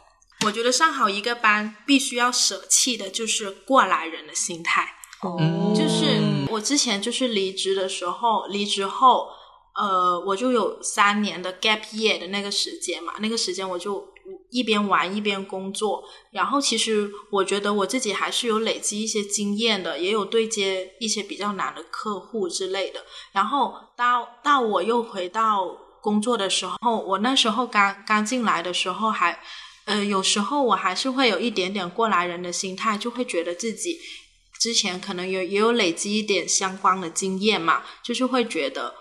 [0.44, 4.94] 我觉得上好一个班必须要舍弃的就是过来人的心态。
[5.22, 6.20] 哦就是
[6.57, 9.29] 我之前就是离职的时候，离职后，
[9.75, 14.09] 呃，我就有三年的 gap year 的那个时间嘛，那个时间我就
[14.51, 23.05] 一边玩一边工作，然后其实我觉得我自己还是有累积一些经验的，也有对接一些比较难的客户之类的。
[23.33, 25.67] 然后到到我又回到
[26.01, 29.39] 工作的时候，我那时候刚刚进来的时候还。
[29.87, 33.97] 呃，有时候我还是会有一点点过来人的心态，就会觉得自己
[34.59, 38.95] 之前可能有也有累积一点相关的经验嘛，就是会觉得，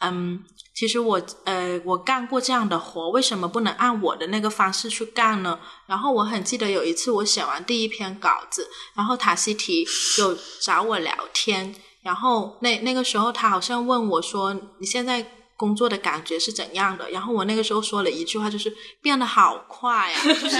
[0.00, 0.44] 嗯，
[0.74, 5.58] 其实我呃我干过这样的活，为什么不能按我的那个方式去干呢？
[5.86, 9.86] 然后我很记得有一次我写完第一篇稿子，然后塔西提
[10.18, 15.26] 有找我聊天，然后那那个时候他好像问我说，你现在。
[15.54, 17.08] 工作的感觉是怎样的？
[17.10, 20.24] 然后我那个时候说了一句话，就是变得好快啊！
[20.24, 20.56] 就是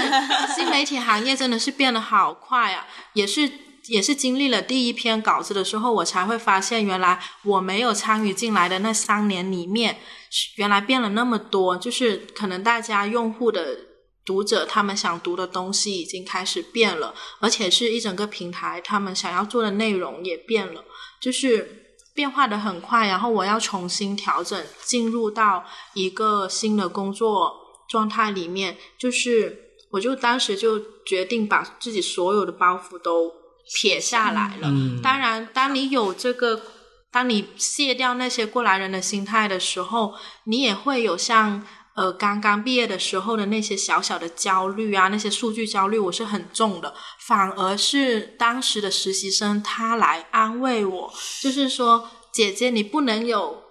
[0.55, 2.87] 新媒体行业真的是变得好快啊！
[3.15, 3.51] 也是
[3.87, 9.99] 也是经历了第一篇稿子的时候，我才会发现，原来我没有参与进来的那三年里面，
[10.57, 11.77] 原来变了那么多。
[11.77, 13.79] 就是可能大家用户的
[14.25, 20.85] 读者他们想读的东西已经开始变了，而且是一整个平台他们想要做的内容也变了，
[21.21, 21.79] 就是。
[22.15, 25.65] 变化的很快，然后我要重新调整，进入到
[25.95, 27.51] 一个新的工作
[27.89, 28.77] 状态里面。
[28.99, 33.33] 就是，我就当时就决定把自己所有的包袱都
[33.75, 34.69] 撇下来了。
[34.69, 36.61] 嗯当然，当你有这个，
[37.11, 46.95] 当你卸掉那些过来人的心态的时候，你也会有像呃刚刚毕业的时候的那些小小的焦虑啊，那些数据焦虑，我是很重的。
[47.21, 53.62] 反而是当时的实习生他来安慰我，就是说姐姐你不能有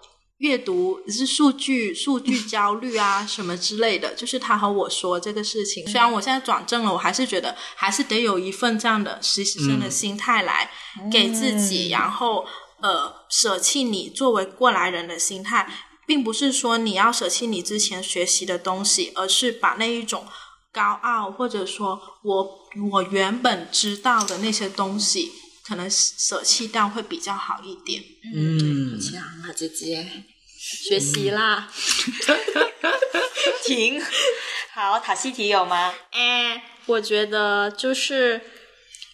[0.42, 5.88] 阅读是数据数据焦虑啊什么之类的， 就是他和我说这个事情。
[5.88, 10.70] 虽然我现在转正了，我还是觉得还是得有一份这样的实习生的心态来
[11.12, 12.46] 给自己，然后
[12.82, 15.88] 呃舍弃你作为过来人的心态。
[16.08, 20.26] 并不是说你要舍弃你之前学习的东西，而是把那一种
[20.74, 22.50] 高傲，或者说我
[22.92, 25.32] 我原本知道的那些东西，
[25.64, 28.04] 可能舍弃掉会比较好一点。
[28.36, 30.06] 嗯，强啊，姐姐，
[30.78, 31.70] 学习啦！
[33.64, 34.02] 停。
[34.74, 35.94] 好，塔西提有吗？
[36.12, 38.42] 哎，我觉得就是。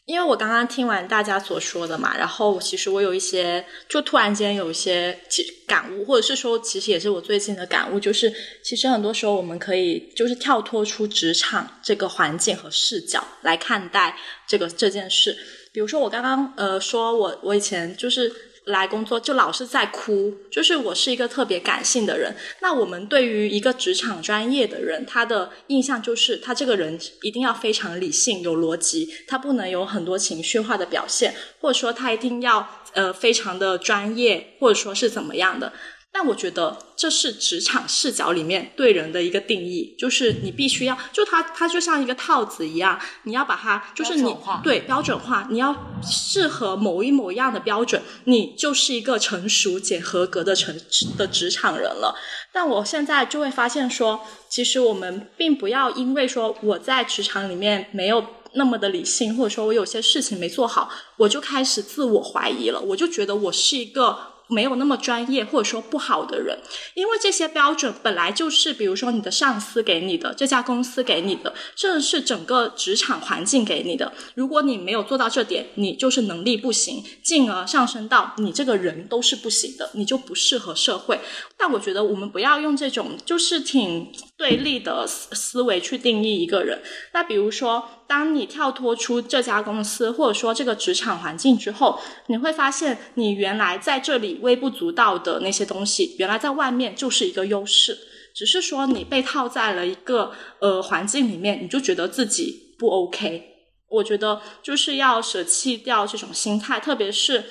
[0.07, 8.33] 因为我刚刚听完大家所说的嘛，然后其实我有一些，就突然间有一些其感悟，或者是说，其实也是我最近的感悟，就是
[8.63, 15.37] 其实很多时候我们可以就是跳脱出职场这个环境和视角来看待这个这件事。
[15.73, 18.33] 比如说我刚刚呃说我我以前就是
[18.67, 22.35] 来工作就老是在哭，就是我是一个特别感性的人。
[22.61, 35.71] 那我们对于一个职场专业的人，他的印象就是他这个人一定要非常理性、有逻辑，他不能有很多情绪化的表现，或者说他一定要呃非常的专业，或者说是怎么样的。
[36.19, 50.75] 但我觉得这是职场视角里面对人的一个定义，就是你必须要，就它它就像一个套子一样，你要把它就是你标对标准化，你要适合某一某样的标准，你就是一个成熟且合格的成
[51.15, 52.15] 的职场人了。
[52.51, 64.35] 但我现在就会发现说，其实我们并不要因为说我在职场里面没有那么的理性，或者说我有些事情没做好，我就开始自我怀疑了，我就觉得我是一个。
[64.47, 66.57] 没有那么专业或者说不好的人，
[66.93, 74.13] 因为这些标准本来就是，比如说你的上司给你的，这家公司给你的，这是整个职场环境给你的。
[74.35, 81.19] 如果你没有做到这点，你就是能力不行，进而上升到你这个人都是不行的，你就不适合社会。
[81.59, 86.81] 但我觉得我们不要用这种就是挺对立的思思维去定义一个人。
[87.13, 97.97] 那比如说，当你跳脱出这家公司或者说这个职场环境之后，你会发现你原来在这里微不足道的那些东西，原来在外面就是一个优势。
[98.35, 103.55] 只是说你被套在了一个呃环境里面，你就觉得自己不 OK。
[103.89, 107.45] 我觉得就是要舍弃掉这种心态，特别是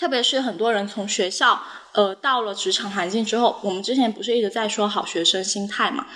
[0.00, 1.62] 特别是很多人从学校
[1.94, 6.06] 呃到了职场环境之后，我们之前不是一直在说好学生心态嘛？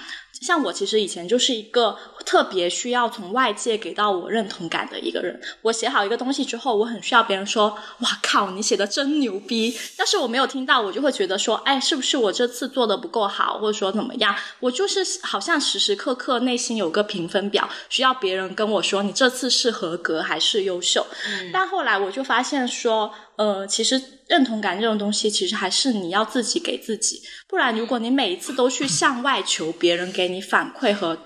[0.43, 1.97] 像我其实以前就是一个
[2.27, 5.41] 特别需要从外界给到我认同感的一个人。
[5.62, 7.70] 我写好一个东西之后，我很需要别人说
[8.01, 21.07] ：“哇靠，你写的真牛逼！”但是我没有听到，我就会觉得说：“哎，是不是我这次做的不够好，或者说怎么样？”我就是好像时时刻刻内心有个评分表，需要别人跟我说你这次是合格还是优秀。
[21.51, 27.22] 但后来我就发现说，呃，其实认同感这种东西，其实还是你要自己给自己。
[27.47, 31.18] 不然，如果你每一次都去向外求别人给你反馈和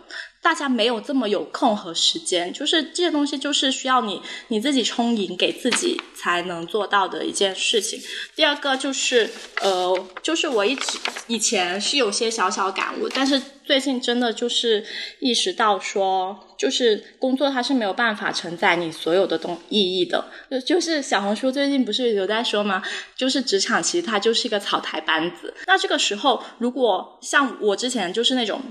[0.43, 8.01] 大家没有这么有空和时间，就是这些东西就是需要你你自己充盈给自己才能做到的一件事情。
[8.35, 9.29] 第二个就是
[9.61, 14.83] 呃，就是我一直以前是有些小小感悟，但是最近真的就是
[15.19, 20.25] 意识到说，就是工作它是没有办法承载你所有的东意义的。
[20.51, 22.83] 就就是小红书最近不是有在说吗？
[23.15, 25.53] 就是职场其实它就是一个草台班子。
[25.67, 28.63] 那这个时候，如果像我之前就是那种。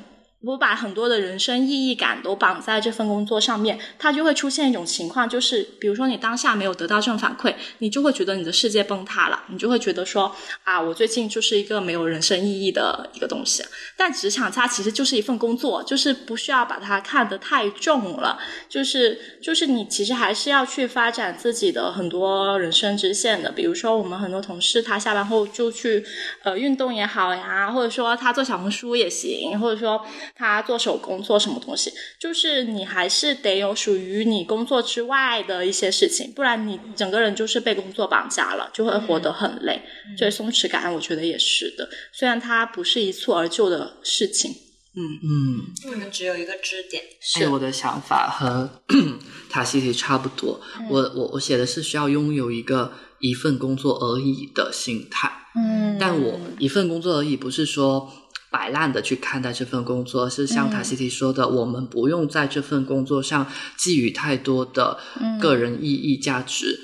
[0.41, 10.33] 我把很多的人生意义感都绑在这份工作上面，它就会出现一种情况，就是比如说你当下没有得到正反馈，你就会觉得你的世界崩塌了，你就会觉得说
[10.63, 13.61] 啊，我最近就是一个没有人生意义的一个东西。
[13.97, 23.51] 但职场它其实就是一份工作，就是不需要把它看得太重了，就是就是你其实还是要去发展自己的很多人生支线的。
[23.51, 26.01] 比如说我们很多同事，他下班后就去
[26.43, 30.01] 呃运动也好呀，或者说他做小红书也行，或者说。
[30.35, 39.81] 他做手工做什么东西，就是你还是得有属于你工作之外的一些事情，不然你整个人就是被工作绑架了，就会活得很累。
[40.17, 41.87] 所以松弛感，我觉得也是的。
[42.11, 44.51] 虽然它不是一蹴而就的事情，
[44.95, 47.03] 嗯嗯，我们只有一个支点，
[47.39, 48.69] 哎，我的想法和
[49.49, 50.59] 塔西提差不多。
[50.89, 55.31] 我我我写的是需要拥有一个一份工作而已的心态。
[55.55, 58.11] 嗯，但我一份工作而已，不是说
[58.51, 64.99] 摆烂的去看待这份工作，是像塔西提说的，我们不用在这份工作上寄予太多的
[65.39, 66.79] 个人意义价值，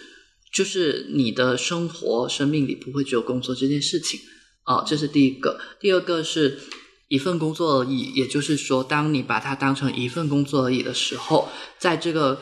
[0.53, 4.20] 就是你的生活生命里不会只有工作这件事情。
[4.66, 5.59] 哦，这是第一个。
[5.80, 6.59] 第二个是
[7.07, 12.41] 一份工作而已，也就是说，当你把它当成一份工作而已的时候，在这个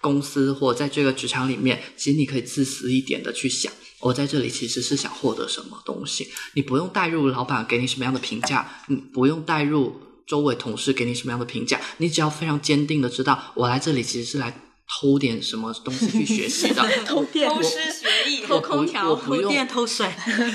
[0.00, 3.72] 公司或在这个职场里面，其实你可以自私一点的去想，
[4.04, 6.28] 我在这里其实是想获得什么东西。
[6.52, 16.82] 你不用带入老板给你什么样的评价，你不用带入周围同事给你什么样的评价，你只要非常坚定的知道，我来这里其实是来偷点什么东西去学习的。
[17.06, 20.06] 偷电偷师学艺，偷空调不用电偷水，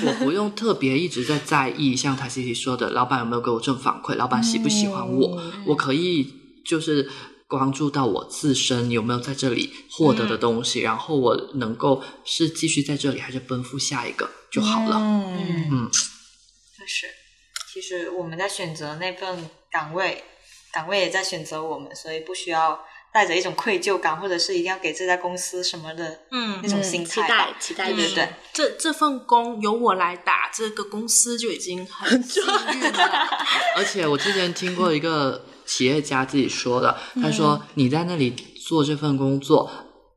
[0.06, 6.32] 我不用特别一直在在意，像塔西提说的，老板有没有给我正反馈，老板喜不喜欢我，我可以
[6.64, 7.10] 就是
[7.50, 14.96] 关注到我自身有没有在这里获得的东西，然后我能够是继续在这里，还是奔赴下一个就好了。
[14.96, 17.06] 嗯嗯，就是，
[17.74, 20.22] 其实我们在选择那份岗位
[20.72, 27.48] 岗位也在选择我们，所以不需要带着一种愧疚感，或者是一定要给这家公司什么的嗯那种嗯心态吧。
[27.58, 33.28] 期待期待对对这这份工由我来打，这个公司就已经很幸运了。
[33.76, 39.70] 而且我之前听过一个企业家自己说的，他嗯说你在那里做这份工作。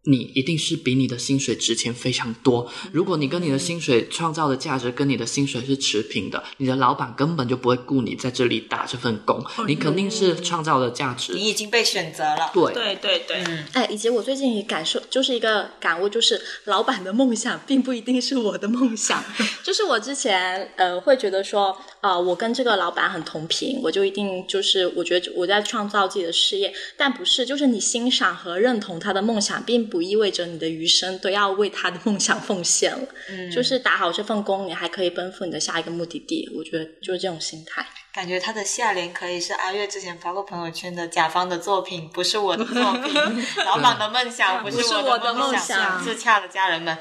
[0.03, 2.69] 你一定是比你的薪水值钱非常多。
[2.91, 11.33] 如果你跟你的薪水创造的价值跟你的薪水是持平的，你的老板根本就不会雇你在这里打这份工，你肯定是创造的价值。
[11.33, 12.51] 你已经被选择了。
[12.53, 19.23] 对，对对对，嗯，哎，以及我最近也感受，就是一个感悟，就是老板的梦想并不一定是我的梦想。
[19.63, 33.07] 就是我之前呃会觉得说，啊，我跟这个老板很同频，我就一定就是我觉得我在创造自己的事业，但不是，就是你欣赏和认同他的梦想，并不意味着你的余生都要为他的梦想奉献了。
[33.29, 36.49] 嗯就是打好这份工，你还可以奔赴你的下一个目的地。
[36.57, 37.85] 我觉得就是这种心态。
[38.11, 43.13] 感觉他的下联可以是阿月之前发过朋友圈的甲方的作品，不是我的作品，
[43.65, 46.97] 老板的梦想不是我的梦梦想自洽的家人们。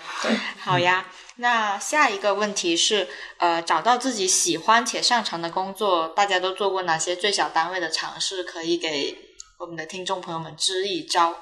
[0.59, 8.43] 好呀，那下一个问题是，呃，找到自己喜欢且擅长的工作，大家都做过哪些最小单位的尝试？
[8.43, 9.17] 可以给
[9.59, 11.37] 我们的听众朋友们支一招。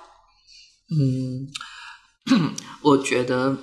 [0.91, 1.49] 嗯，
[2.83, 3.57] 我觉得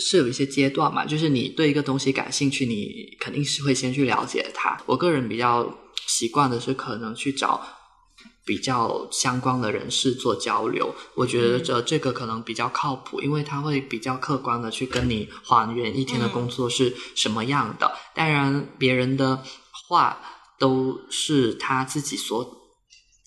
[0.00, 4.76] 是有一些阶段嘛，就是你对一个东西感兴趣，你肯定是会先去了解它。
[4.86, 7.64] 我个人比较习惯的是，可能去找
[8.44, 10.94] 比较相关的人士做交流。
[11.14, 17.96] 我觉得这这个可能比较靠谱，因为他会比较客观的去跟你还原一天的工作是什么样的。
[18.14, 19.42] 当然，别人的
[19.88, 20.20] 话
[20.58, 22.46] 都是他自己所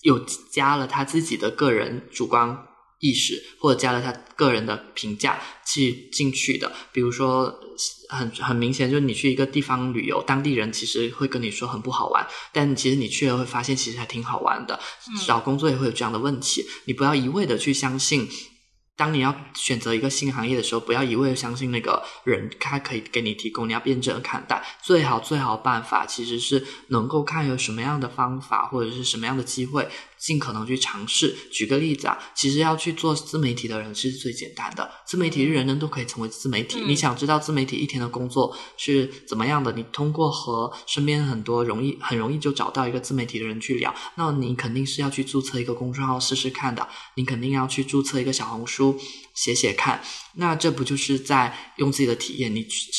[0.02, 2.67] 有加了他自己的个人主观
[3.00, 6.72] 意识，或者加了他个人的评价去进去的。
[6.92, 7.54] 比如说，
[8.08, 14.78] 很很明显，就是你去一个地方旅游，当地人其实会跟你说很不好玩，但其实你去了会发现其实还挺好玩的。
[15.26, 18.28] 找工作也会有这样的问题，你不要一味的去相信。
[18.96, 24.60] 当你要选择一个新行业的时候，不要一味的相信那个人，他可以给你提供，你要辩证地看待。
[24.82, 29.88] 最好最好办法其实是能够看有什么样的方法或者是什么样的机会，
[30.20, 31.36] 尽可能去尝试。
[31.50, 36.80] 举个例子啊，其实要去做自媒体的人是最简单的，自媒体人人都可以成为自媒体。
[36.80, 48.98] 嗯你想知道自媒体一天的工作是怎么样的，你通过和身边很多容易很容易就找到一个自媒体的人去聊，那你肯定是要去注册一个公众号试试看的，你肯定要去注册一个小红书
[49.34, 50.02] 写写看。
[50.34, 52.90] 那这不就是在用自己的体验，你去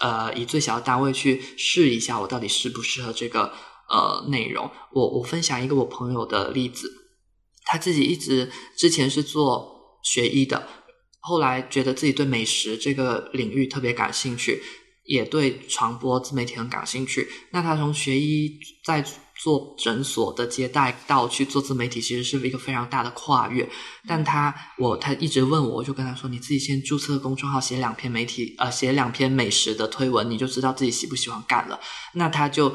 [0.00, 3.52] 呃以最小的单位去试一下，我到底适不适合这个
[3.88, 4.70] 呃内容。
[4.92, 6.90] 我我分享一个我朋友的例子，
[7.64, 10.66] 他自己一直之前是做学医的，
[11.20, 14.62] 后来觉得自己对美食这个领域特别感兴趣，
[15.04, 17.28] 也对传播自媒体很感兴趣。
[17.50, 19.04] 那他从学医在
[19.36, 23.68] 做诊所的接待到去做自媒体，其实是一个非常大的跨越。
[24.06, 31.78] 但他我他一直问我，我就跟他说：“你自己先注册公众号，写两篇媒体呃写两篇美食的推文，你就知道自己喜不喜欢干了。”
[32.14, 32.74] 那他就。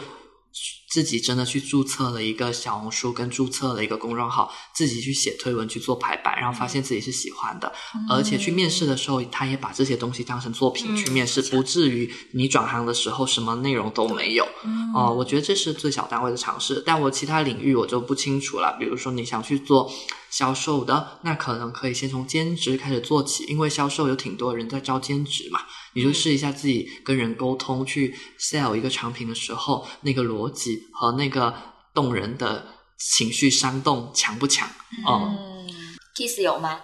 [0.93, 7.73] 自己真的去注册了一个小红书，跟注册了一个公众号，自己去写推文去做排版，然后发现自己是喜欢的，
[8.07, 14.47] 而且去面试的时候，他也把这些东西当成作品去面试，不至于你转行的时候什么内容都没有。
[14.93, 18.77] 哦、我觉得这是最小单位的尝试，但我其他领域我就不清楚了。
[18.77, 19.91] 比如说你想去做
[20.33, 25.59] 销售的，那可能可以先从兼职开始做起，因为销售有挺多人在招兼职嘛。
[25.93, 31.53] 你就试一下自己跟人沟通，去 sell 一个产品的时候，那个逻辑和那个
[31.93, 32.65] 动人的
[32.97, 34.67] 情绪煽动强不强？
[35.05, 35.69] 哦、嗯
[36.15, 36.81] ，Kiss 有吗？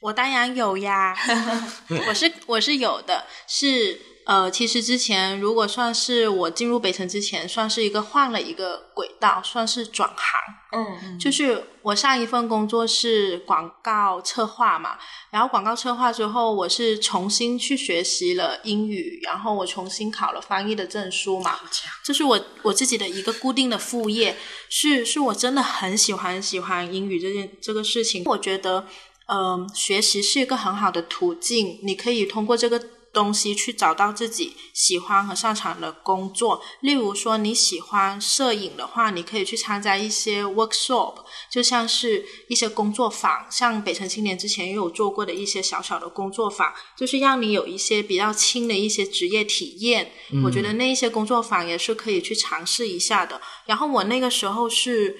[0.00, 1.14] 我当然有呀，
[2.08, 10.40] 我是我是有的，是呃，其实之前如果算是我进入北城之前，算是一个换了一个轨道，算是转行。
[10.72, 14.98] 嗯就是我上一份工作是广告策划嘛，
[15.30, 21.60] 然后广告策划之后，我是重新去学习了英语，然后我重新考了翻译的证书嘛。
[22.04, 24.36] 这是我我自己的一个固定的副业，
[24.68, 28.24] 是是我真的很喜欢喜欢英语这件这个事情。
[28.26, 28.84] 我觉得，
[29.28, 32.82] 嗯、学习是一个很好的途径，你可以通过这个
[33.16, 36.62] 东西去找到自己喜欢和擅长的工作。
[36.80, 41.14] 例如说，你喜欢摄影的话，你可以去参加一些 workshop，
[41.50, 50.12] 就像是一些工作坊，像北城青年之前也有做过的一些小小的工作坊，就是让你有一些比较轻的一些职业体验。
[50.44, 53.40] 我觉得那一些工作坊也是可以去尝试一下的。
[53.64, 55.16] 然后我那个时候是。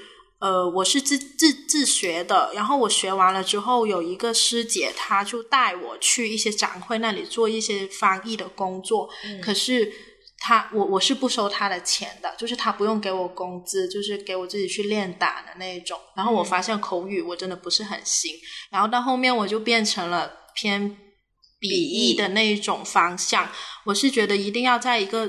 [0.47, 9.09] 呃，我是自自自学的，然后我学完了之后，有一个师姐，她就带我去一些展会那里做一些翻译的工作。
[9.43, 9.93] 可是
[10.39, 15.99] 她我我是不收她的钱的，就是她不用给我工资，就是给我自己去练打的那种。
[16.15, 18.33] 然后我发现口语我真的不是很行，
[18.71, 20.97] 然后到后面我就变成了偏
[21.59, 23.51] 笔译的那一种方向。
[23.87, 25.29] 我是觉得一定要在一个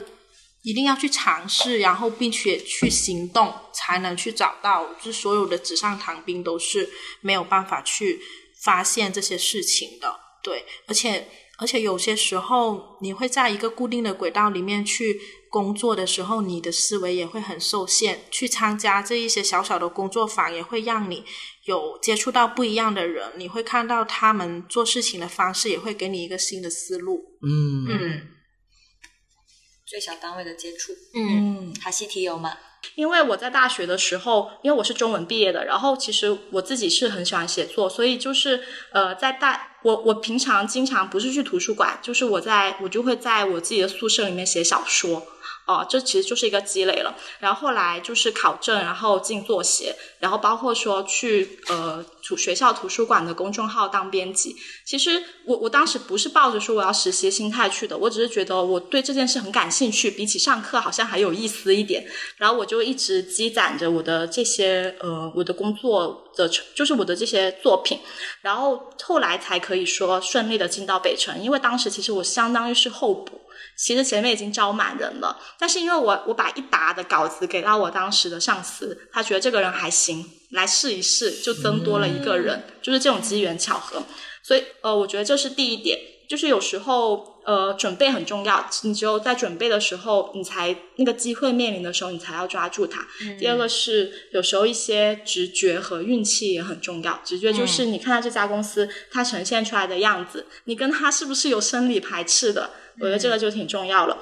[0.67, 4.85] 一定要去尝试，然后并且去行动，才能去找到。
[5.01, 6.89] 就所有的纸上谈兵都是
[7.21, 8.19] 没有办法去
[8.63, 11.27] 发现这些事情的，对，而且。
[11.59, 15.19] 而且有些时候，你会在一个固定的轨道里面去
[15.49, 18.19] 工作的时候，你的思维也会很受限。
[18.29, 21.23] 去参加这一些小小的工作坊，也会让你
[21.65, 27.23] 有接触到不一样的人，你会看到他们做事情的方式，也会给你一个新的思路。
[27.41, 28.21] 嗯嗯
[29.87, 32.57] 最小单位的接触，嗯哈西提有吗？
[32.95, 38.61] 因为我在大学的时候，因为我是中文毕业的，然后其实我自己是很喜欢写作，所以就是
[38.91, 45.25] 呃，在大我我平常经常不是去图书馆，就是我在我就会在我自己的宿舍里面写小说。
[45.67, 47.13] 哦，这其实就是一个积累了。
[47.39, 54.55] 然后后来就是考证，然后进作协，然后包括说去呃图学校图书馆的公众号当编辑。
[54.85, 62.07] 其实我我当时不是抱着说我要实习心态去的，我只是觉得我对这件事很感兴趣，比起上课好像还有意思一点。
[62.37, 67.99] 然后我就一直积攒着我的这些呃我的工作的，就是我的这些作品。
[68.41, 73.41] 然后后来才可以说顺利的进到北城，因为当时其实我相当于是候补。
[73.75, 84.03] 其实前面已经招满人了，但是因为我我把一沓的稿子给到我当时的上司，他觉得这个人还行，来试一试，就增多了一个人，就是这种机缘巧合。
[84.43, 93.05] 所以呃，我觉得这是第一点，就是有时候呃准备很重要，你只有在准备的时候，你才那个机会面临的时候，你才要抓住它。
[93.37, 102.71] 第二个是有时候一些直觉和运气也很重要，直觉就是你看到这家公司它呈现出来的样子，你跟他是不是有生理排斥的。
[102.99, 104.17] 我觉得这个就挺重要了。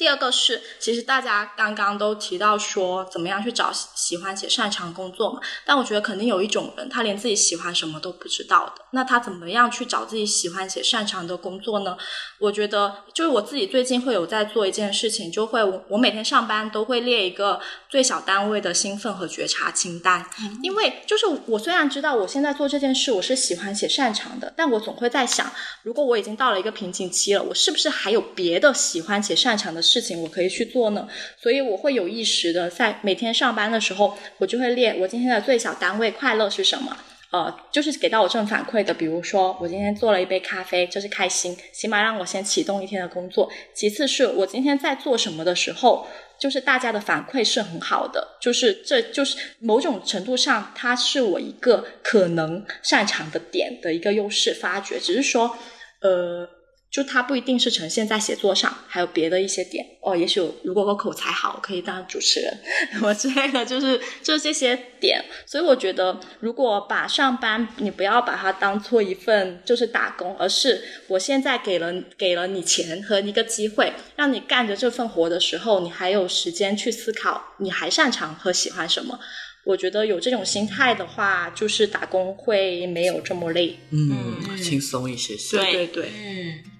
[0.00, 5.38] 第二个是，其实大家刚刚都提到说，怎么样去找喜欢且擅长工作嘛？
[5.66, 8.82] 但我觉得肯定有一种人，他连自己喜欢什么都不知道的。
[8.92, 11.98] 那他怎么样去找自己喜欢且擅长的工作呢？
[12.38, 17.60] 我觉得，就是我自己最近会有在做一件事情，就会我每天上班都会列一个
[17.90, 20.24] 最小单位的兴奋和觉察清单。
[20.62, 25.52] 因为就是我虽然知道我现在做这件事我是喜欢且擅长的，但我总会在想，
[25.82, 29.89] 如果我已经到了一个瓶颈期了，我是不是还有别的喜欢且擅长的？
[29.90, 36.96] 事情我可以去做呢，所以我会有意识的在每天上班的时候，我就会列我今天的最小单位快乐是什么，
[37.32, 43.50] 呃，就是给到我正反馈的，比如说我今天做了一杯咖啡，这是开心，起码让我先启动一天的工作。
[43.74, 46.06] 其次是我今天在做什么的时候，
[46.38, 55.56] 就是大家的反馈是很好的，就是这就是某种程度上，它是我一个可能擅长的点的一个优势发掘，只是说，
[56.02, 56.48] 呃。
[56.90, 60.16] 就它不一定是呈现在写作上，还有别的一些点哦。
[60.16, 62.58] 也许如果我口才好，可以当主持人
[62.92, 65.24] 什么之类的，就是就是这些点。
[65.46, 79.16] 所以我觉得，如果把上班你不要把它当做一份就是打工，而是我现在给了给了你钱和一个机会，让你干着这份活的时候，你还有时间去思考你还擅长和喜欢什么。
[79.64, 85.56] 我觉得有这种心态的话，就是打工会没有这么累，嗯，轻松一些些。
[85.56, 86.79] 对对对，嗯。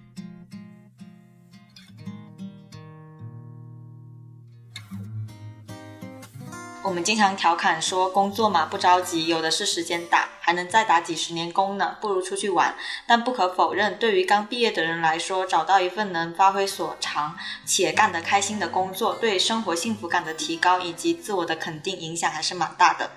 [6.82, 12.74] 我们经常调侃说，工作嘛不着急，有的是时间打，还能再打几十年工呢，不如出去玩。
[13.06, 17.36] 但不可否认，对于刚毕业的人来说，找到一份能发挥所长
[17.66, 23.10] 且干得开心的工作，对生活幸福感的提高以及自我的肯定影响还是蛮大的。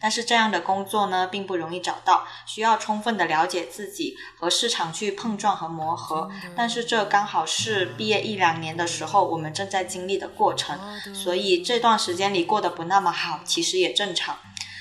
[0.00, 6.30] 但是这样的工作呢，并不容易找到，需要充分的了解自己和市场去碰撞和磨合。
[6.56, 10.78] 但是这刚好是毕业一两年的时候，我们正在经历的过程，
[11.14, 14.36] 所以这段时间里过得不那么好，其实也正常。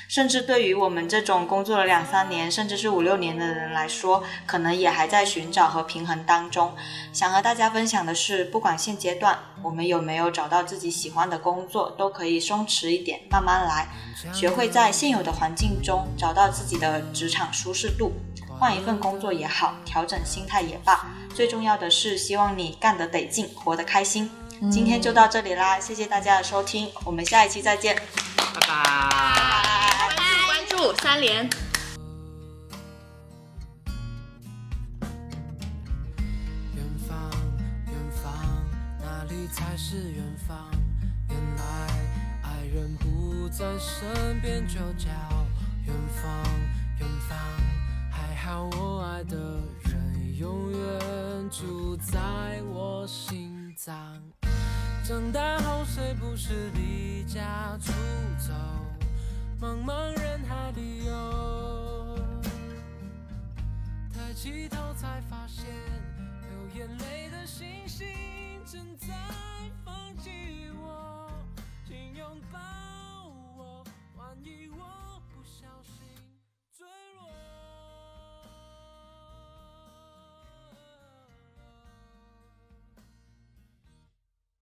[0.09, 6.75] 甚至对于我们这种工作了两三年，甚至是五六年的人来说，可能也还在寻找和平衡当中。
[7.13, 13.87] 想和大家分享的是，不管现阶段我们有没有找到自己喜欢的工作，都可以松弛一点，慢慢来，
[14.33, 18.11] 学会在现有的环境中找到自己的职场舒适度。
[18.59, 21.05] 换一份工作也好，调整心态也罢，
[21.35, 24.29] 最重要的是希望你干得得劲，活得开心。
[24.71, 27.95] 今天就到这里啦，谢谢大家的收听，我们下一期再见，
[28.35, 29.78] 拜拜。
[31.01, 31.49] 三连。
[36.73, 37.31] 远方，
[37.87, 38.31] 远方，
[39.01, 40.55] 哪里才是远方？
[41.29, 41.63] 原来
[42.43, 45.09] 爱人不在身边，就叫
[45.85, 46.31] 远方，
[46.99, 47.37] 远方。
[48.11, 49.37] 还好我爱的
[49.83, 53.95] 人永远住在我心脏。
[55.03, 57.91] 长大后谁不是离家出
[58.37, 58.53] 走，
[59.61, 62.17] 茫茫人海里游。
[64.13, 65.65] 抬起头才发现，
[66.41, 68.07] 流眼泪的星星
[68.65, 69.07] 正在
[69.83, 70.68] 放弃。